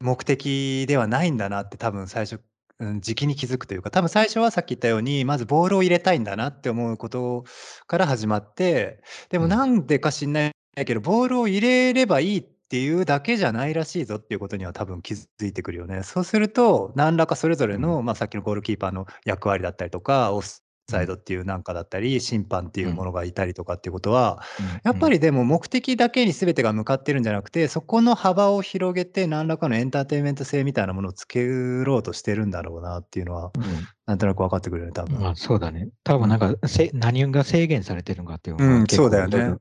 [0.00, 2.40] 目的ではないんだなって多分最初、
[2.80, 7.44] うん、時期に気づくというか、多分最初はさっき言ったように、まずボールを入れたいんだなって思うこと
[7.86, 9.50] から始まって、でもうん。
[9.50, 10.52] なんでか知んない
[10.84, 16.02] けど、ボールを入れればいいっていうだけじゃないらしいぞっていうことには多分気づいてくるよね。
[16.02, 17.80] そうすると、何らかそれぞれうん。
[17.80, 20.56] の、まあ、さっきのゴールキーパーの役割だったりとか、オフうん。
[20.88, 23.06] サイドっていうなんかだったり、審判っていうもうん。
[23.06, 24.66] のがいたりとかっていうことは、うん。
[24.84, 25.00] やっうん。
[25.00, 33.62] ぱりでも目的だけに全てが向かってるんじゃなくて、そこの幅を広げて、何らかのエンターテインメント性みたいなものを作ろうとしてるんだろうなっていうのは、うん。
[34.06, 35.20] なんとなく分かってくるよね、多分。
[35.20, 35.88] まあ、そうだね。
[36.04, 36.68] 多分なんか、うん。
[36.68, 39.56] せ何が制限されてるのかっていうのうん、そうだよね。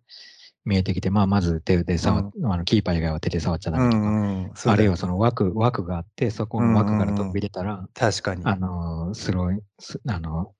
[0.65, 2.51] 見えてきて、まあ、まず手で触っうん。
[2.51, 4.97] あの、キーパー以外は手で触っちゃダうメとか、んうん、そうあるいは。
[4.97, 7.34] その枠枠があって、そこうの枠から飛んうんうん。
[7.34, 8.41] び出たら、確かに。
[8.45, 10.54] あの、スローすあの、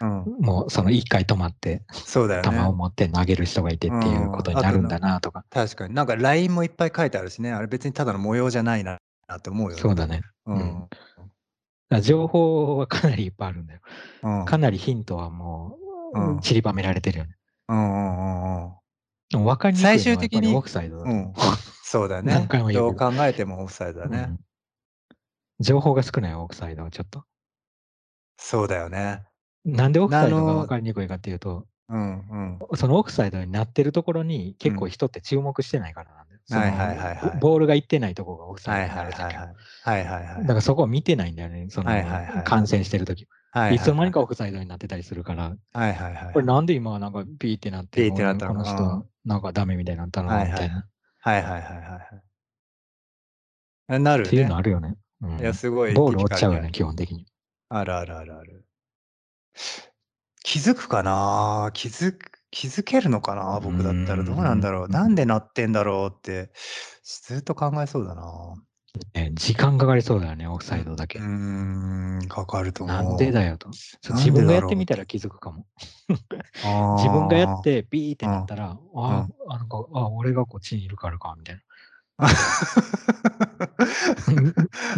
[0.00, 0.24] うん。
[0.40, 2.58] もうその1回止まって、そうだよ球をね。
[2.72, 5.44] 持って投げる人がいてっていうこうん、とになるんだなとか。
[5.50, 5.94] 確かに。
[5.94, 8.98] なんかラインもいっぱい書いてあるしね、あれ別にただの模様じゃないな
[9.32, 9.80] って思うよね。
[9.80, 10.22] そうだね。
[10.46, 10.88] うん。
[12.02, 13.80] 情報はかなりいっぱいあるんだよ。
[14.22, 14.44] うん。
[14.46, 15.78] かなりヒントはも
[16.14, 16.40] ううん。
[16.40, 17.36] 散りばめられてるよね。
[17.68, 18.72] うんうんうんうん。
[19.34, 21.08] でも分かりにく最いのはやっぱりオ終的にフサイドだう。
[21.08, 21.32] うん、
[21.82, 22.34] そうだ何ね。
[22.34, 23.10] どう回も言うけど。
[23.12, 24.28] 考えてもオフサイドだね。
[24.30, 24.38] うん。
[25.60, 27.24] 情報が少ないオフサイドはちょっと。
[28.36, 29.24] そうだよね。
[29.64, 32.76] なんでオフサイドが分のかりにくいかっていうと、うんうん。
[32.76, 34.90] そのオフサイドになってるところに結構うん。
[34.90, 36.40] 人って注目してないからなんだよ。
[36.46, 37.38] そはいはいの、はいはい。
[37.40, 39.26] ボールが行ってないとこがオフサイはいドになるときは。
[39.26, 39.54] はいはいはい。
[39.84, 40.42] はいはいはいはい。
[40.42, 41.66] だからそこを見てないんだよね。
[41.70, 42.44] そはいはの、いはいはい。
[42.44, 43.26] 観戦してるとき。
[43.54, 44.26] はいいつの間にかオ。
[44.26, 46.32] フサイドになってたりするから、はいはいはいはい。
[46.32, 50.28] これなんで今はなんかピーってなって、ピーってなったこの人なんかダメみたいになったの？
[50.28, 50.52] はいはいはい。
[50.52, 50.88] みたいな。
[51.20, 52.22] はいはいはいはいはい。
[53.90, 54.54] え、なっていうのるね。
[54.56, 54.94] あるよね。
[55.22, 55.54] ういや、ん。
[55.54, 56.20] すごいボール。
[56.22, 57.26] 落ちちゃうよね、基本的に。
[57.68, 58.66] あるあるあるある。
[60.42, 61.70] 気づくかな？
[61.74, 62.18] 気づく
[62.50, 63.58] 気づけるのかうな？
[63.58, 64.88] ー僕だったらどうなんだろう。
[64.88, 65.14] なんん。
[65.14, 66.50] で鳴ってんだろうって、
[67.26, 68.24] ずっと考えそうだな。
[69.14, 71.18] ね、時間かかりそうだよね、オフサイドだう、うけ。
[71.18, 71.22] ー
[72.24, 73.68] ん、かかるとなんで思だよと。
[74.10, 74.68] 自分がやって。
[74.70, 75.66] てみたら気づくかも。
[76.96, 78.26] 自分がやっあてビーって。
[78.26, 79.34] なったら、ああ、うん。
[79.48, 81.62] あ、なんか、あ、俺がこっちにいるからかみたいな。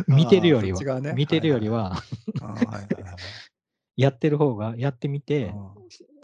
[0.09, 1.13] 見てるよりはね。
[1.15, 1.41] 見て。
[1.41, 1.97] るよりは。
[3.97, 5.55] やってる方がやってみて、うん。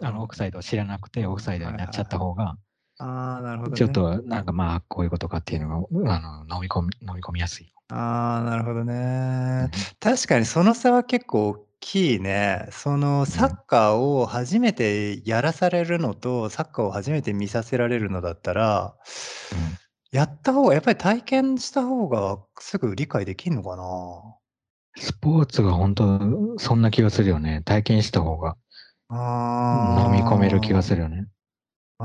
[0.01, 0.27] あの、オうん。
[0.27, 2.27] フサイドを知らなくて、オフサイドになっちゃったはい。
[2.27, 2.57] 方が
[2.99, 3.77] ああ、なるほどね。
[3.77, 7.73] ちょっとなんか、まあ、こういうことかっていうのが、あの、飲み込み飲み込みやすい。
[7.89, 9.67] ああ、なるほどうね。
[9.67, 9.71] ん。
[9.99, 12.67] 確かにその差は結構大きいね。
[12.71, 13.57] そのサッうん。
[13.67, 18.95] カーを初めてやらされるのと、サッカーを初めて見させられるのだったら、
[19.51, 19.77] うん。
[20.11, 23.83] やった方がやっぱり体験した方がすぐ理解できんのかな？
[24.95, 27.61] スポーツがほんと、そんな気がするよね。
[27.65, 28.57] 体験した方が
[29.71, 31.27] 飲み込める気があするよね。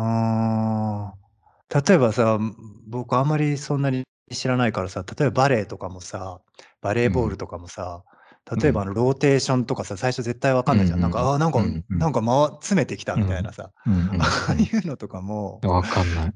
[0.00, 1.14] あ。
[1.14, 1.80] ああ。
[1.86, 2.38] 例えばさ、
[2.86, 6.40] 僕あんまりそんなに知らないからさ、例えばバレエとかもさ、
[6.80, 7.12] バレうん。
[7.12, 8.02] ーボールとかもさ、
[8.50, 8.58] うん。
[8.58, 11.00] 例えばあのローテーションとかさ、最初絶対分かうんんないじゃん。
[11.00, 11.64] なんか、ああ、なんかうん。
[11.66, 11.98] うんうん。
[11.98, 13.22] なんか、ま詰めてきたうん。
[13.24, 16.34] みたいなさ、うんうんああいうのとかも分かんない。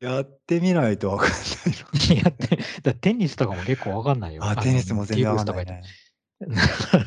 [0.00, 4.42] やってみないと分かんないのやって、だテニスとかも結構分かんないよ。
[4.42, 5.72] あ、あの、テニスも全ギ然分ブスとか言って。
[5.74, 7.06] かんない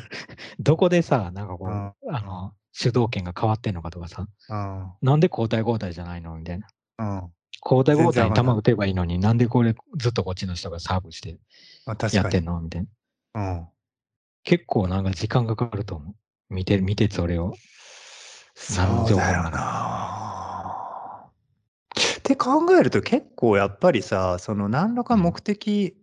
[0.60, 1.58] どこでさ、なんかうん。
[1.58, 4.92] こう、あの、主導権が変わってんのかとかさ、うん。
[5.00, 6.36] なんで交代交代じゃないの？
[6.36, 6.66] みたいな。
[6.98, 7.32] うん。
[7.64, 8.42] 交代全交代に球。
[8.58, 11.38] 打てばいいのに、なんでこれずっとこっちの人がサーブして
[12.14, 12.44] やってん。
[12.44, 12.60] の？
[12.60, 12.86] みたい
[13.34, 13.40] な。
[13.42, 13.66] うん。
[14.44, 16.14] 結構なんか時間かかると思う。
[16.50, 17.54] 見て見てそれを。
[18.54, 21.30] そうだよなか
[22.18, 25.20] って考えると結構やっぱりさ、その何らかうん。
[25.22, 25.96] 目的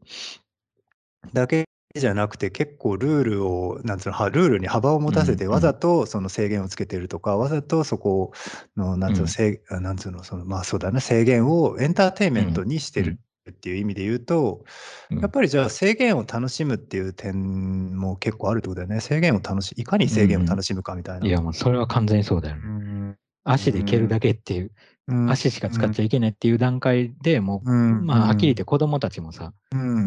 [1.34, 1.66] だけ
[2.00, 5.76] じゃなくて、結構ルールを、なんつうの、はルールに幅を持うんたせて、わざうん。
[5.76, 8.32] とその制限をつけてるとか、わざとそこ
[8.76, 9.36] の、なんつうの、うん。
[9.36, 12.42] せいあ、なんつうの、その、ま、そうだね、制限をエンターテインうん。
[12.42, 13.20] メントにしてるうん。
[13.52, 14.64] っていう意味で言うと、
[15.10, 15.20] うん。
[15.22, 19.00] やっぱりじゃあ制限を楽しむっていう点も結構あるってことだよね。
[19.02, 20.46] 制限を楽しいかにうん制限をうん。
[20.46, 21.28] 楽しむかみたいな。
[21.28, 23.18] いや、もうそれは完全にそうだよね。
[23.46, 24.10] 足で蹴るん。
[24.10, 24.72] だけっていう、うん、
[25.08, 29.54] 足しか使っちゃいけないっていう段階でもう、まあ、はっきり言って子供たちもさ、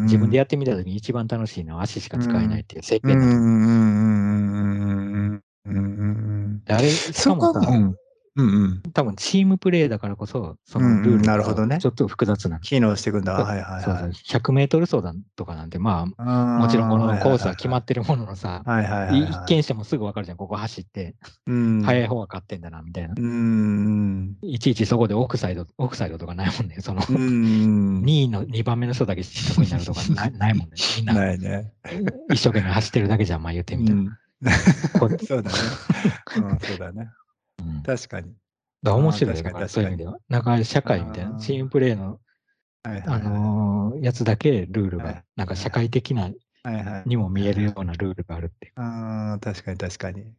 [0.05, 3.29] 自分でやってみた時に一番楽しいのは足しか使えないっていう制うだと。
[6.69, 7.61] あれ、しかもさ、
[8.37, 8.47] うん。
[8.47, 8.83] うんうん。
[8.93, 12.61] 多分チームプレーだからこそ、そのルールがなるほどねちょっと複雑なの。
[12.61, 13.33] 機能していくんだ。
[13.33, 14.13] はいはいそうそうはい。
[14.13, 18.63] 100メートル走だとかなんて、まあ、ももちろんこのコースは決まってるもののさ。
[19.13, 21.83] 一見してもすぐ分かるじゃん、ここ走って、うん。
[21.83, 23.15] 速い方が勝ってんだな、みたいな。
[23.17, 24.37] うん。
[24.43, 26.77] いちいちそこでオフサイド、オフサイドとかないもんね。
[26.81, 28.03] その、うん。
[28.03, 30.75] 2位の2番目の人だけ失速になるとかない ないもんね。
[30.99, 31.73] みんなないね。
[32.33, 33.99] 一生懸命走ってるだけじゃん、まあ言ってみたら。
[33.99, 34.19] うん
[35.27, 35.59] そうだね。
[36.37, 37.09] うん、そうだね。
[37.61, 38.33] うん確かに。
[38.83, 40.19] だ面白いよあー確かにだそういう意味では。
[40.29, 42.21] なんか社会みたいな、チームプレーの、
[42.83, 43.23] あはいはいはい。
[43.23, 46.31] のーやつだけルールはいが、なんか社会的な。
[47.07, 48.73] にも見えるようなルールがあるっていう。
[48.77, 50.35] ああ、確かに確かに。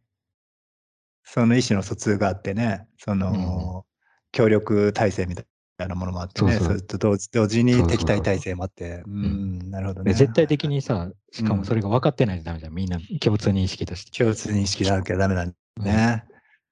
[1.24, 3.86] その意思の疎通があってね、その、
[4.32, 5.42] 協力体制みた
[5.84, 10.12] いなものもあってね、そうそうと同時同時に敵対体制もあって、うん、なるほどね。
[10.12, 14.18] で絶対的にさ、しかもそれが分かってないとダメじゃん、みんな共通認識として。
[14.18, 16.24] 共通認識なきゃダメなんだね。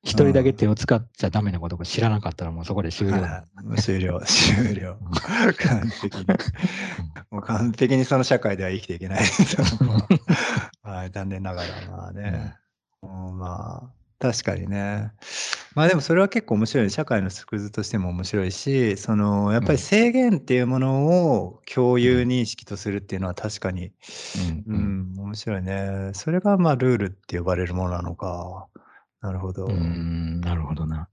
[0.07, 3.17] 一人だけ手を使っちゃダメなことが知らなかったらもうそこで終了
[3.77, 4.97] 終了、 終了。
[5.59, 6.27] 完璧に。
[7.33, 9.25] もう完璧にその社会では生きていけない。
[10.85, 12.55] はい、残念ながら、まあね。
[13.03, 13.91] うんまあ、
[14.21, 15.11] 確かにね。
[15.75, 16.91] まあでもそれは結構面白い。
[16.91, 23.91] 社会の縮図としても面白いし、その、やっぱり制限っていうものを共有認識とするっていうのは確かに、
[24.67, 26.13] うんううんん、面白いね。
[26.15, 28.69] それがまあルールって呼ばれるものなのか。
[29.27, 29.67] なるほど。
[29.67, 31.09] うーん、なるほどな。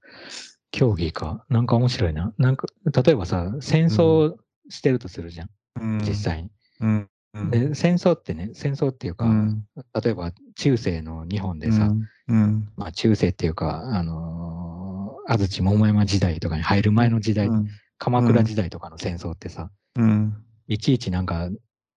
[0.69, 1.45] 競技か。
[1.49, 2.31] なんか面白いな。
[2.37, 2.67] なんか、
[3.03, 4.35] 例えばさ、戦争
[4.69, 5.49] してるとするじゃん、
[5.81, 6.15] うん実。
[6.15, 6.51] 際に。
[6.81, 7.09] うん。
[7.33, 9.65] うんで、戦争ってね、戦争っていうか、うん
[10.03, 11.91] 例えば中世の日本でさ、
[12.27, 12.69] うん。
[12.77, 20.35] まあ中世っていうか、あのー安土桃山時代とかに入る前の時代、うん鎌倉時代とかの戦争ってさ、うん。
[20.67, 21.49] いちいちなんか、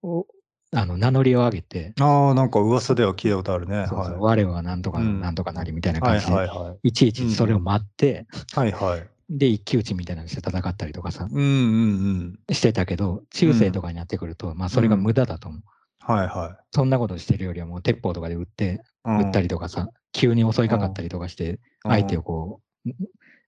[0.03, 0.25] お
[0.73, 3.87] あの名乗りを上げて、ああ、なんか噂では聞いたことあるね。
[3.89, 6.89] そうそうは我はなんとかうんなんとかなりみたいないはい感じで、はいはい。
[6.89, 9.09] いちいちそれを待って、はいはい。
[9.31, 12.55] で、一騎打ちみたいなのして戦ったりとかさ、うんうんうん。
[12.55, 15.63] してたけど、中世とかになってくると、まあそれが無駄だと思う。
[16.01, 19.11] はいはそんなことしてるよりはもう鉄砲とかで撃って、い。
[19.21, 22.91] 撃ったり、りとかさ、急に襲いかかったりとかして、相手をこう、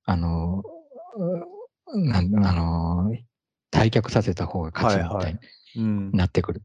[0.04, 0.62] あの、
[1.86, 3.12] うなんあの、
[3.72, 5.38] 退却させた方が勝ちみたいに
[5.76, 6.10] うん。
[6.12, 6.62] なってくる。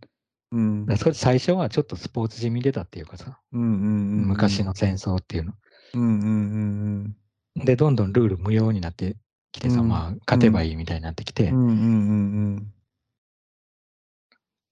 [0.53, 3.73] うん最初はちょっとスポーツ地味でたっていうかさ、うんうんうん。
[4.27, 5.53] 昔の戦争っていうの。
[5.95, 7.15] うんうん
[7.55, 9.15] うんで、どんどんルール無用になって
[9.51, 11.57] きてさ、うんまあ、勝てばいいみたいになってきて、うん。
[11.57, 11.73] うんうんう
[12.57, 12.61] んっ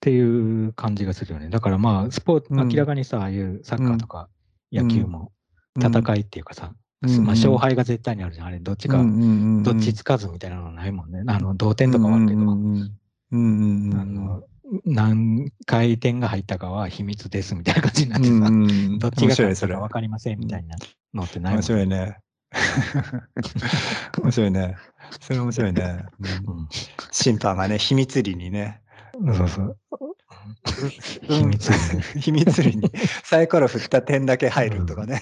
[0.02, 1.50] ていう感じがするよね。
[1.50, 4.30] だからまあ、スポーツ、うん明らかにさ、ああいうサッカーとか
[4.72, 5.32] 野球も
[5.76, 5.84] うん。
[5.84, 8.48] 戦いっていうかさ、うんまあ、勝敗が絶対にあるじゃん。
[8.48, 11.24] あれ、どっちか、どっちつかずみたいなのないもんね。
[11.28, 12.92] あの、同点とかはあるけど、うんうん
[13.32, 14.44] うんうんあの、
[14.86, 20.78] 何回点が入ったかは秘密ですみたいな感じになってさ、うんうんどっちが勝ったか分かりませんみたいな
[21.14, 22.18] のってない面白いね。
[24.22, 24.78] 面白いね。
[25.20, 26.06] それ面白いね。
[26.20, 26.70] うんうん
[27.12, 28.82] 審判がね、秘密裏にね。
[29.36, 29.78] そうそう。
[31.24, 32.92] 秘密裏に秘密裏に
[33.24, 35.22] サイコロ振った点だけ入るとかね。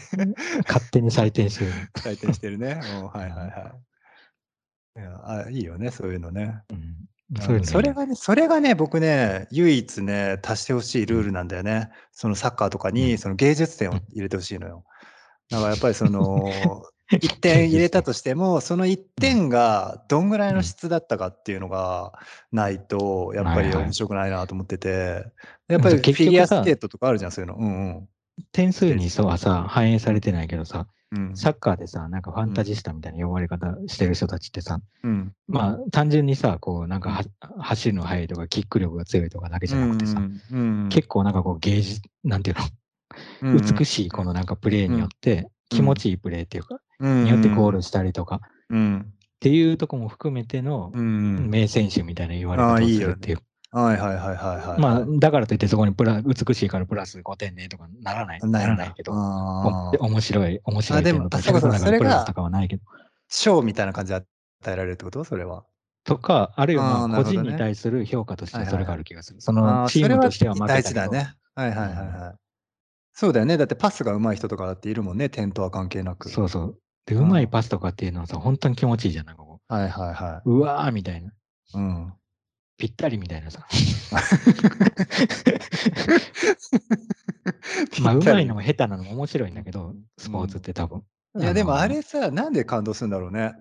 [0.68, 1.72] 勝手に採点してる。
[1.96, 2.80] 採点してるね。
[3.02, 3.76] うんはいはいは
[4.96, 5.00] い。
[5.00, 6.62] いやあいいよね、そういうのね。
[6.70, 11.90] うんあそういうのいいそれがね、それがね、僕ね、唯一ね、足してほしいルールなんだよね。
[12.12, 12.96] そのサッカーとかうん。
[12.96, 14.84] に、その芸術点を入れてほしいのよ。
[15.50, 16.52] だからやっぱりその、
[17.12, 22.14] 1点入れたとしても、その1点がどんぐらいの質だったかっていうのが
[22.52, 25.26] ないと、やっぱり面白くないなと思ってて、
[25.68, 27.58] やっぱりフィギュアスケートとかあるじゃん、そういうの。
[27.58, 28.10] うん
[28.54, 31.36] 点数にそうはさ、反映されてないけどさ、うん。
[31.36, 35.34] サッカーでさ、なんかファンタジスタみたいな呼ばれ方してる人たちってさ、うん。
[35.48, 37.24] まあ単純にさ、こうなんかは
[37.60, 40.20] 走るの速いとか、キック力が強いとかだけじゃなくてさ、
[40.52, 42.58] うん結構なんかこう芸術、なんていう
[43.42, 49.14] うんの、美しいこのなんかプレーによって、気持ちいいプレーっていうか、うんによってゴールしたりとか、っうん。
[49.40, 51.50] ていうとこも含めてのうん。
[51.50, 53.40] 名選手みたいな言われ方をするっていう。
[53.72, 54.82] はいはいはいはいはい。
[54.82, 62.84] まあ、だからといってそこにプラ美しいからプラス5点ねとかならない、ならないけど、面白い、面白いあでもそうかプラそれがスとかはないけど。
[63.28, 64.26] 賞みたいな感じで与
[64.68, 65.24] えられるってこと？
[65.24, 65.66] それは。
[66.04, 69.42] とか、あるいは個人に対する評価としてそれがある気がする。
[69.42, 69.54] そあ
[69.84, 71.34] のチームとしては負けた大けど事だね。
[71.54, 72.36] はいはいはいはい。
[73.14, 73.58] そうだよね。
[73.58, 75.30] だってパスが上手い人とかだっているもんね。
[75.30, 76.30] 点とは関係なく。
[76.30, 76.80] そうそう。
[77.06, 79.26] で、うんうまいパスとかっていうのはさ、本当に気持ちいいじゃん。
[79.28, 81.30] なんかこはいはいはう、うわーみたいな。
[81.30, 81.32] い。
[81.76, 82.14] うん。
[82.80, 83.68] ぴったりみたいなさ。
[88.02, 91.04] まあ、うまいのも下手なのも面白いんだけど、スポーツって多分。
[91.38, 93.54] いやでものあれさ、なんで感動するんだろうね。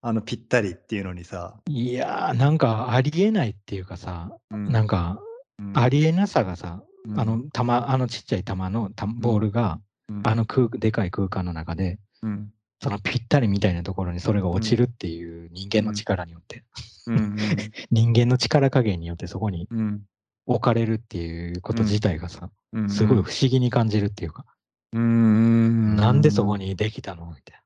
[0.00, 1.60] あのぴったりっていうのにさ。
[1.68, 4.70] いやー、なんかありえないっていうかさ、うん。
[4.70, 5.18] なんか、
[5.58, 5.72] うん。
[5.76, 7.20] ありえなさがさ、うん。
[7.20, 10.22] あの、球、あのちっちゃい球のたボールが、うん。
[10.24, 12.53] あの空でかい空間の中で、うん
[12.84, 16.64] そのぴったりみたいなところにそれが落ちるっていう人間の力によって、
[17.06, 17.36] うんうん
[17.90, 20.02] 人間の力加減によってそこにうん。
[20.46, 22.90] 置かれるっていうこと自体がさ、うん。
[22.90, 24.44] すごい不思議に感じるっていうか、
[24.92, 27.62] うんなんでそこにできたのみたい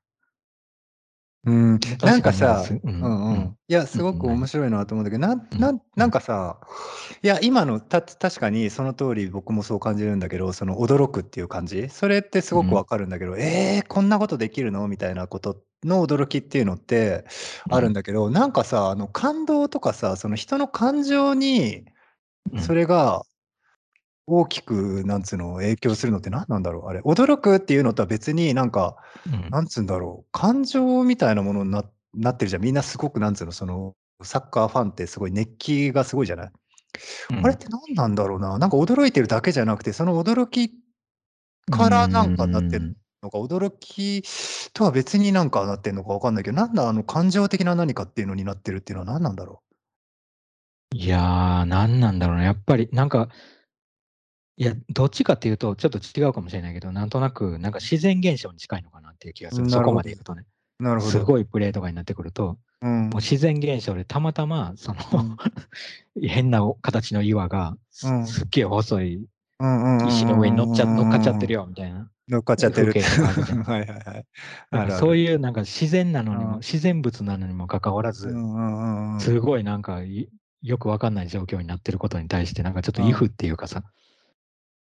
[1.45, 2.11] うん、な。
[2.11, 5.59] なんかさ、確にうんうん、いや、すごく面白いなと思うんだけど、なんうん。
[5.59, 6.59] なんなんかさ、
[7.23, 14.87] いや、今のた確かにその通り僕もそう感じるんだけど、その驚くっていう感じ、それってすごくわかるんだけど、えー、こんなことできるの？
[14.89, 17.23] みたいなことの驚きっていうのって
[17.69, 21.85] あるんだけど、なんかさ、あの感動とかさ、その人の感情に
[22.53, 22.61] うん。
[22.61, 23.23] それが
[24.29, 26.87] 大きく、なんつうの、影響するのって何なんだろう？
[26.89, 29.49] あれ、驚くっていうのとは別になんか、うん。
[29.49, 31.83] なんつうんだろう、感情みたいなものにな
[32.15, 32.63] なってるじゃん。
[32.63, 36.51] みんなすごくなんつうの、その、サッカーファンってすごい熱気がすごいじゃない、
[37.29, 37.45] うん。
[37.45, 38.57] あれって何なんだろうな？
[38.57, 40.71] なんか驚いてるだけじゃなくて、その驚き
[41.71, 44.23] からなんかなってるのか、驚き
[44.73, 49.61] とは別になんかなってるのかわかんないけど、なんだあの感情的な何かっていうのになってるっていうのは何なんだろ
[50.95, 52.43] いやー、なんなんだろうな。
[52.43, 53.29] やっぱり、なんか、
[54.59, 59.69] いや、どっちかっていうと、ちょっと違うかもしれないけど、なんとなく、なんか自然現象に近いのかなっていう気がする。
[59.69, 60.43] そこまでいくとね。
[60.81, 60.83] う。
[60.83, 61.11] なるほど。
[61.11, 64.99] すごいプレーとかになってくると、うんもう自然現象でたまたま、その、
[66.21, 69.25] 変な形の岩が、すうんすっげえ細い
[70.07, 71.61] 石の上に乗っちゃ乗っかっちゃってるよ。
[71.61, 72.09] よ、みたいな。
[72.27, 72.91] 乗っかっちゃってる。
[73.63, 74.91] はいはいはい。
[74.91, 78.33] そうういうなんか自然なのにも、うん自然物なのにもかかわらず。
[79.19, 80.29] すごいなんかい
[80.61, 83.83] よくわかんない状況になってることに対して、なんかちょっとうんイフっていうかさ、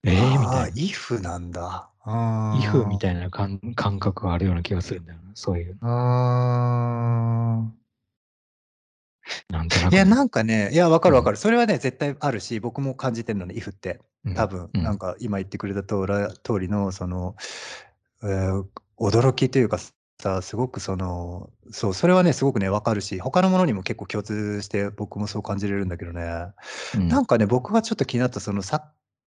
[0.03, 0.71] えー、みたいな。
[0.75, 1.89] イフなんだ。
[2.05, 5.31] イフみいたいな感感覚があるような気がするんだよな。
[5.35, 7.63] そういう、な。
[7.65, 7.71] あ
[9.49, 9.93] なんとなく。
[9.93, 9.95] あ。
[9.95, 11.37] いや、なんかね、いや、わかるわかる。
[11.37, 14.01] それはね、絶対あるし、僕も感じてるのね、イフって。
[14.25, 16.05] うん多分、うんなんか今言ってくれた通
[16.59, 17.35] りの、その、
[18.23, 18.65] えー
[19.01, 19.79] 驚きというか
[20.21, 26.47] さ、すごくその、そう、それはね、すごくね、わかるし、他のものにも結構共通して、僕もそう感じれるんだけどね。
[26.95, 28.81] うんなんかね、僕がちょっと気になった、そのサッ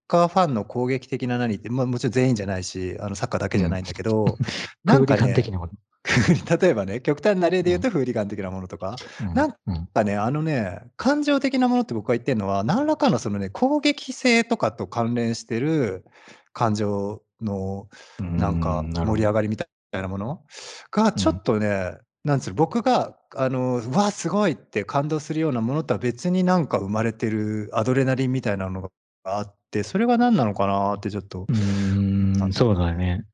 [0.07, 4.37] カーファンの攻撃的な何って、まあ、もちろん全員じゃないし、あのサッカーだけじゃないんだけど、
[4.85, 5.75] なんかね、的なこと。
[6.59, 9.35] 例えばね、極端な例で言うと、フーリガン的なものとか、うん。
[9.35, 9.53] なん
[9.95, 16.05] かね、あのね、感情的なものって僕が言ってるのは、何らかのそのね、攻撃性とかと関連してる
[16.53, 17.89] 感情の
[18.19, 20.43] なんか盛り上がりみたいなもの？
[20.91, 28.91] が、ちょっとね、なんつうの、僕が、あの、うわ、すごいって感動するようなものとは別になんか生まれてるアドレナリンみたいなの
[29.25, 31.53] があって、それが何なのかなってちょっとう。
[31.53, 33.25] ーん、そうだよね。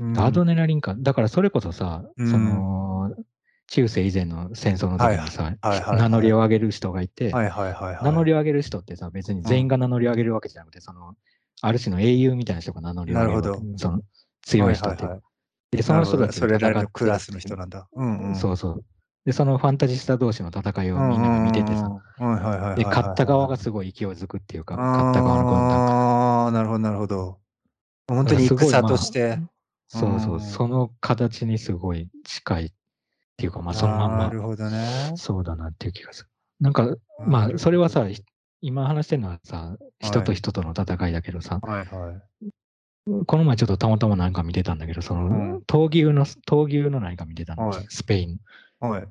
[0.00, 0.94] うんアドレナリンか。
[0.96, 3.14] だからそれこそさ、うんその、
[3.66, 5.56] 中世以前の戦争の時にさ、
[5.96, 7.32] 名乗りを上げる人がいて。
[8.00, 11.14] 名乗りを上げる人ってさ、別に全員が名乗りを上げるわけじゃなくて、その、
[11.60, 14.02] ある種の英雄みたいな人が名乗りを上げるわけなるほその
[14.42, 15.04] 強い人って
[15.72, 17.88] で、その人たちそれなりのクラスの人なんだ。
[17.92, 18.34] うんうん。
[18.36, 18.84] そうそう。
[19.24, 21.90] で、そのファンタジスタ同士の戦いをみんなが見ててさ。
[22.76, 25.50] で、勝った側がすごい勢いづくっていうか、勝った側の。
[25.50, 27.38] ああ、なるほどなるほど。
[28.08, 29.38] 本当に戦まあとして。
[29.88, 32.72] そうそうう、んその形にすごい近いっ
[33.38, 35.12] ていうか、まあ、そのまんま、なるほどね。
[35.16, 36.30] そうだなっていう気がする。
[36.60, 36.94] なんか、
[37.26, 38.22] まあ、それはさ、ひ
[38.60, 43.24] 今話してるのはさ、人と人との戦いだけどさ、はいはい。
[43.26, 48.38] この前ちょっとたまたま何か見てたんだけど、その、うん闘牛の、闘牛の何か見てたの、はいスペイン。
[48.80, 49.08] はい。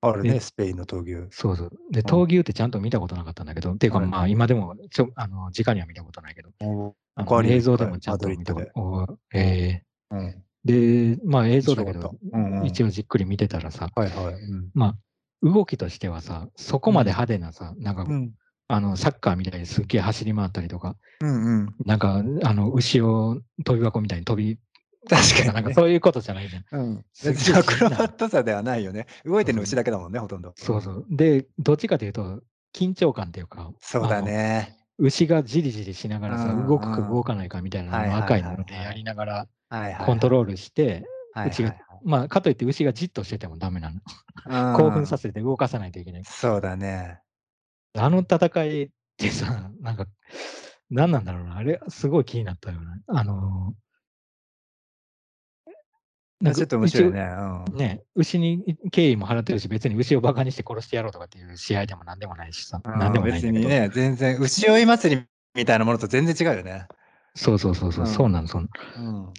[0.00, 1.26] あるね、でスペインの闘牛。
[1.36, 1.70] そうそう。
[1.90, 10.18] で、ん闘牛ってちゃんと見たことなかったんだけど、っていうかはいまあ今でも、ちょ、あの、直には見たことないけど、おあ他にの映像でもちゃんと見たこと、おえうん。
[10.20, 10.34] ー
[11.16, 14.34] で、まあ映像だけど面白かっ、たうんうん一応じっくり見てたらさ、はいはい。
[14.34, 14.70] うん。
[14.74, 14.96] まあ、
[15.42, 18.32] 動きとしてはさ、そこまで派手なさ、なんか、うん
[18.70, 21.74] あの、サッカーみたいにすっげえ走り回ったりとか、うんうん。
[21.86, 24.58] なんか、あの、牛を飛び箱みたいに飛び、
[25.08, 26.64] 確かにねなんかそういうことじゃないじゃん。
[26.70, 27.04] うん。
[27.24, 29.06] 別にアクロバットさではないよね。
[29.24, 30.52] 動いてるの牛だけだもんね、ほとんど。
[30.56, 31.06] そうそう。
[31.10, 32.42] で、どっちかというと、
[32.74, 34.22] 緊張感っていうか、そうだ。
[34.22, 34.76] ね。
[34.98, 39.48] 牛がじりじりしながらさ、うん動くか動かないかみたいなのを赤いのでやりながら。
[40.04, 44.00] コントロールして、はい牛がはいまあ、かといって牛がじっとしててもダメなの。
[44.44, 46.24] はい興奮させて動かさないといけない。
[46.24, 47.20] そうだね。
[47.96, 50.06] あの戦いってさ、なんか、
[50.90, 51.56] 何なんだろうな。
[51.56, 52.86] あれ、すごい気になったよね。
[53.08, 53.87] あのー
[56.44, 57.20] ちょっと面白いね。
[57.66, 62.80] 一応ね、牛に敬意も払ってるし、別に牛をバカにして殺してやろうとかっていう試合でも何でもないしさ。
[62.84, 62.98] うん。
[62.98, 63.50] 何でもないんだ。
[63.52, 65.22] 別にね、全然、牛追い祭り
[65.54, 66.86] みたいなものと全然違うよね。
[67.34, 69.28] そうそうそうそう、うんそうなの、そうなの。
[69.28, 69.32] うん。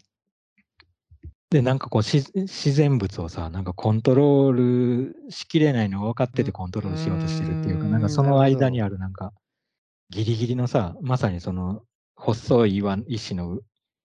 [1.50, 9.34] で、なんかこうし、自然物をさ、なんかコントロールしきれないのが分かっててコントロールしようとしてるっていうか、うんなんかその間にあるなんか、
[10.10, 11.82] ギリギリのさ、まさにその、
[12.16, 13.60] 細い岩、石の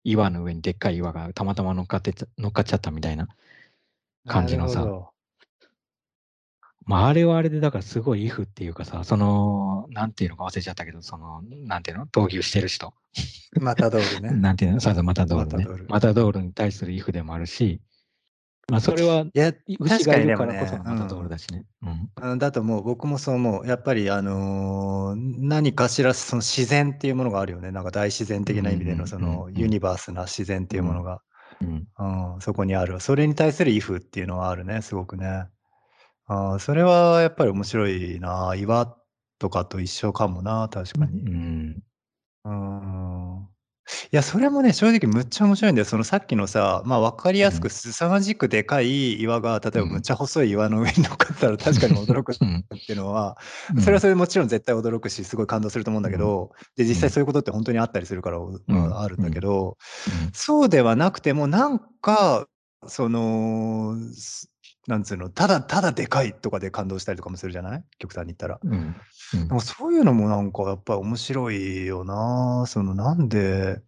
[0.04, 3.28] 岩の上にでっかい岩がたまたま乗っかって乗っかっちゃったみたいな
[4.26, 5.10] 感じのさ。
[6.86, 12.06] まあ、あれはあれで、だからすごい if っていうかさ、その、なんていうのか忘れちゃったけど、その、なんていうの？
[12.06, 12.92] 闘牛してる人。
[13.58, 14.30] マタドールね。
[14.38, 14.80] なんていうの？
[14.80, 16.42] そうそう、マタドールねマタドール。
[16.42, 17.80] に対する if でもあるし、
[18.70, 20.34] まあ、それは、いや、牛確かにね。
[20.86, 22.30] うん。
[22.32, 22.82] うんだと思う。
[22.82, 23.66] 僕もそう思う。
[23.66, 27.70] やっぱり、あのー何かしらその自然っていうものがあるよね。
[27.72, 31.20] なんか大自然的な意味でのそのユニバースな自然っていうものが、
[31.60, 31.86] うん。
[32.34, 33.00] うん、そこにある。
[33.00, 35.46] それに対する if っていうのはあるね、すごくね。
[36.26, 38.54] あーそれはやっぱり面白いな。
[38.56, 38.96] 岩
[39.38, 41.22] とかと一緒かもな、確かうに。
[41.22, 41.82] ん。
[42.44, 43.48] うん。
[44.12, 45.84] いや、それもね、正直むっちゃ面白いんだよ。
[45.84, 49.86] そのさっきのさ、まあ分かりやすくうん凄まじくでかい岩が、例えばうん。
[49.86, 52.64] むっちゃ細い岩の上に乗っかったら確かに驚くっうん。
[52.86, 53.36] ていうのは、
[53.76, 53.80] うん。
[53.80, 59.76] それはそれでもちろん絶対驚くし、すごい感動すると思うんだけど、で、実際そういうことって本当にあったりするから、まあ、あるんだけど、
[60.34, 62.48] そうではなくても、なんか、
[62.88, 64.50] その、す
[64.86, 67.84] なんつうの、ただただでかいとかで感動したりとかもするじゃない？
[67.98, 68.60] 極端に言ったら。
[68.62, 68.72] うん。
[68.72, 68.94] うん。
[69.32, 72.64] なんかそういうのもなんかやっぱり面白いよな。
[72.66, 73.82] そのなんで、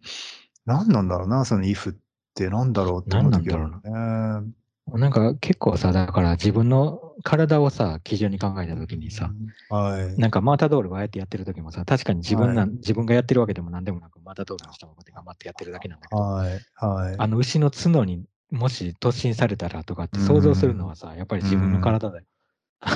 [0.64, 1.97] なんなんだろうな、その if っ
[2.34, 4.53] てなんだろうって思う時あね。
[4.99, 9.32] なんか結構さ、だから自分の体をさ、基準に考えたときにさ、
[9.68, 10.20] はい。
[10.20, 16.64] なんかマータドールがああやってやってる時もさ、確かに自分な、はい自分がやってるわけでも何でもなく、マータドールの人がこ頑張ってやってるだけなんだけど、はい。
[16.74, 17.14] はい。
[17.18, 22.24] あの牛の角にもし突進されたらとかって想像するのはさ、やっぱり自分の体だよ。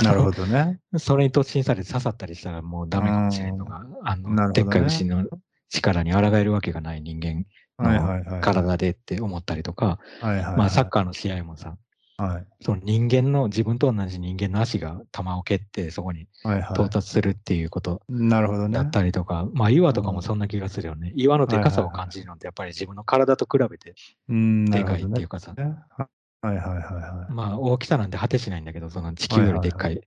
[0.03, 0.78] なるほどね。
[0.98, 5.26] それに突進されて刺さったりしたらもうダメかもしれんとか、あの、でっかい牛の
[5.68, 7.44] 力に抗えるわけがない人間
[7.76, 8.40] はいはいはい。
[8.40, 9.98] 体でって思ったりとか。
[10.57, 11.76] まあサッカーの試合もさ、
[12.22, 12.46] はい。
[12.60, 16.62] その人間の、自分と同じ人間の足が球を蹴ってそこにはいはい。
[16.72, 18.74] 到達するっていうことなるほどね。
[18.74, 21.12] だったりとか、まあ岩とかもそんな気がするよね。
[21.16, 23.94] 岩のでかさを感じるのってやっぱり自分の体と比べて
[24.28, 25.64] うん、なでかいっていうかさ、ね
[25.96, 26.08] は
[26.44, 27.32] いはいはいはい。
[27.32, 30.00] まあ大きさなんて果てしないんだけど、その地球よりでっかい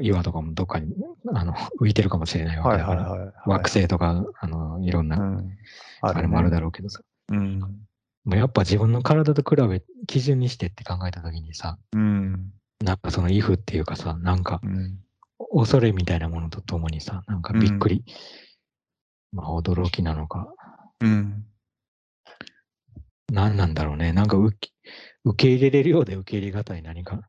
[0.00, 0.94] 岩とかもどっかに
[1.32, 3.32] あの浮いてるかもしれないわはいけだから、はいはい。
[3.46, 5.56] 惑星とか、あの、いろんな、うん。
[6.00, 7.34] あれもあるだろろうけどさ、う。
[7.34, 7.60] うん。
[8.26, 12.52] やっぱ自分の体と比べ、基準にしてって考えたときにさ、うん。
[12.82, 14.98] なんかその if っていうかさ、なんかうん。
[15.52, 18.04] 恐れみたいなものとともにさ、なんかびっくり、
[19.32, 20.48] まあ驚きなのか、
[21.00, 21.44] うん。
[23.32, 24.12] 何なんだろうね。
[24.12, 24.56] なんか受
[25.36, 27.28] け入れれるようで受け入れがたい何か。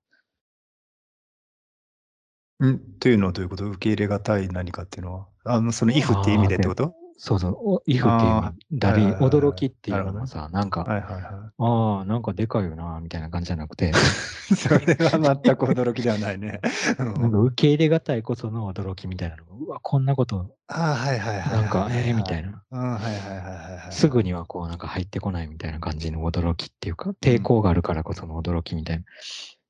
[2.63, 2.79] ん？
[2.99, 3.65] というのはどういうこと？
[3.65, 5.27] 受け入れがたい何かっていうのは？
[5.45, 6.93] あの、その if っていう意味でってこと？
[7.17, 14.55] そうそう、お if っていうだり、驚きっていうのもさ、なんか、はいはいはああ、なんかでかいよな、みたいな感じじゃなくて、い。
[14.55, 16.59] それは全く驚きではないね。
[16.99, 21.61] うんなんか受け入れがたいこその驚きみたいなのが、うわ、こんなこと、ああ、はいはいはいはい。
[21.61, 22.63] なんか、ええみたいな。
[22.71, 23.91] うん、はいはいはいはいはい。
[23.91, 29.05] すぐにはこう、なんか入ってこないみたいな感じの驚きっていうか、抵抗があるからこその驚きみたいな。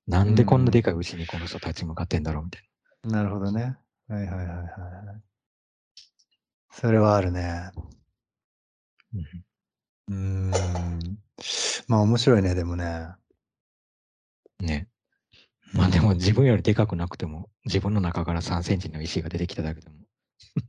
[0.08, 2.64] なんでこんなでかい牛にこの人立ち向かってんだろうみたい
[3.06, 3.76] なるほどね。
[4.08, 5.35] はいはいはいはいはい。
[6.78, 7.72] それはあるね。
[9.14, 9.46] な。
[10.10, 11.20] うーん。
[11.88, 13.16] まあ面白いね、でもね。
[14.60, 14.90] うん、ね。
[15.74, 19.96] まあでも自分よりでかくなくても、自分の中から3センチの石が出てきただけでも、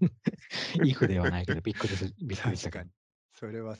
[0.85, 2.91] イフではないけど、びっくりする、びっくりしたかに。
[3.35, 3.77] それは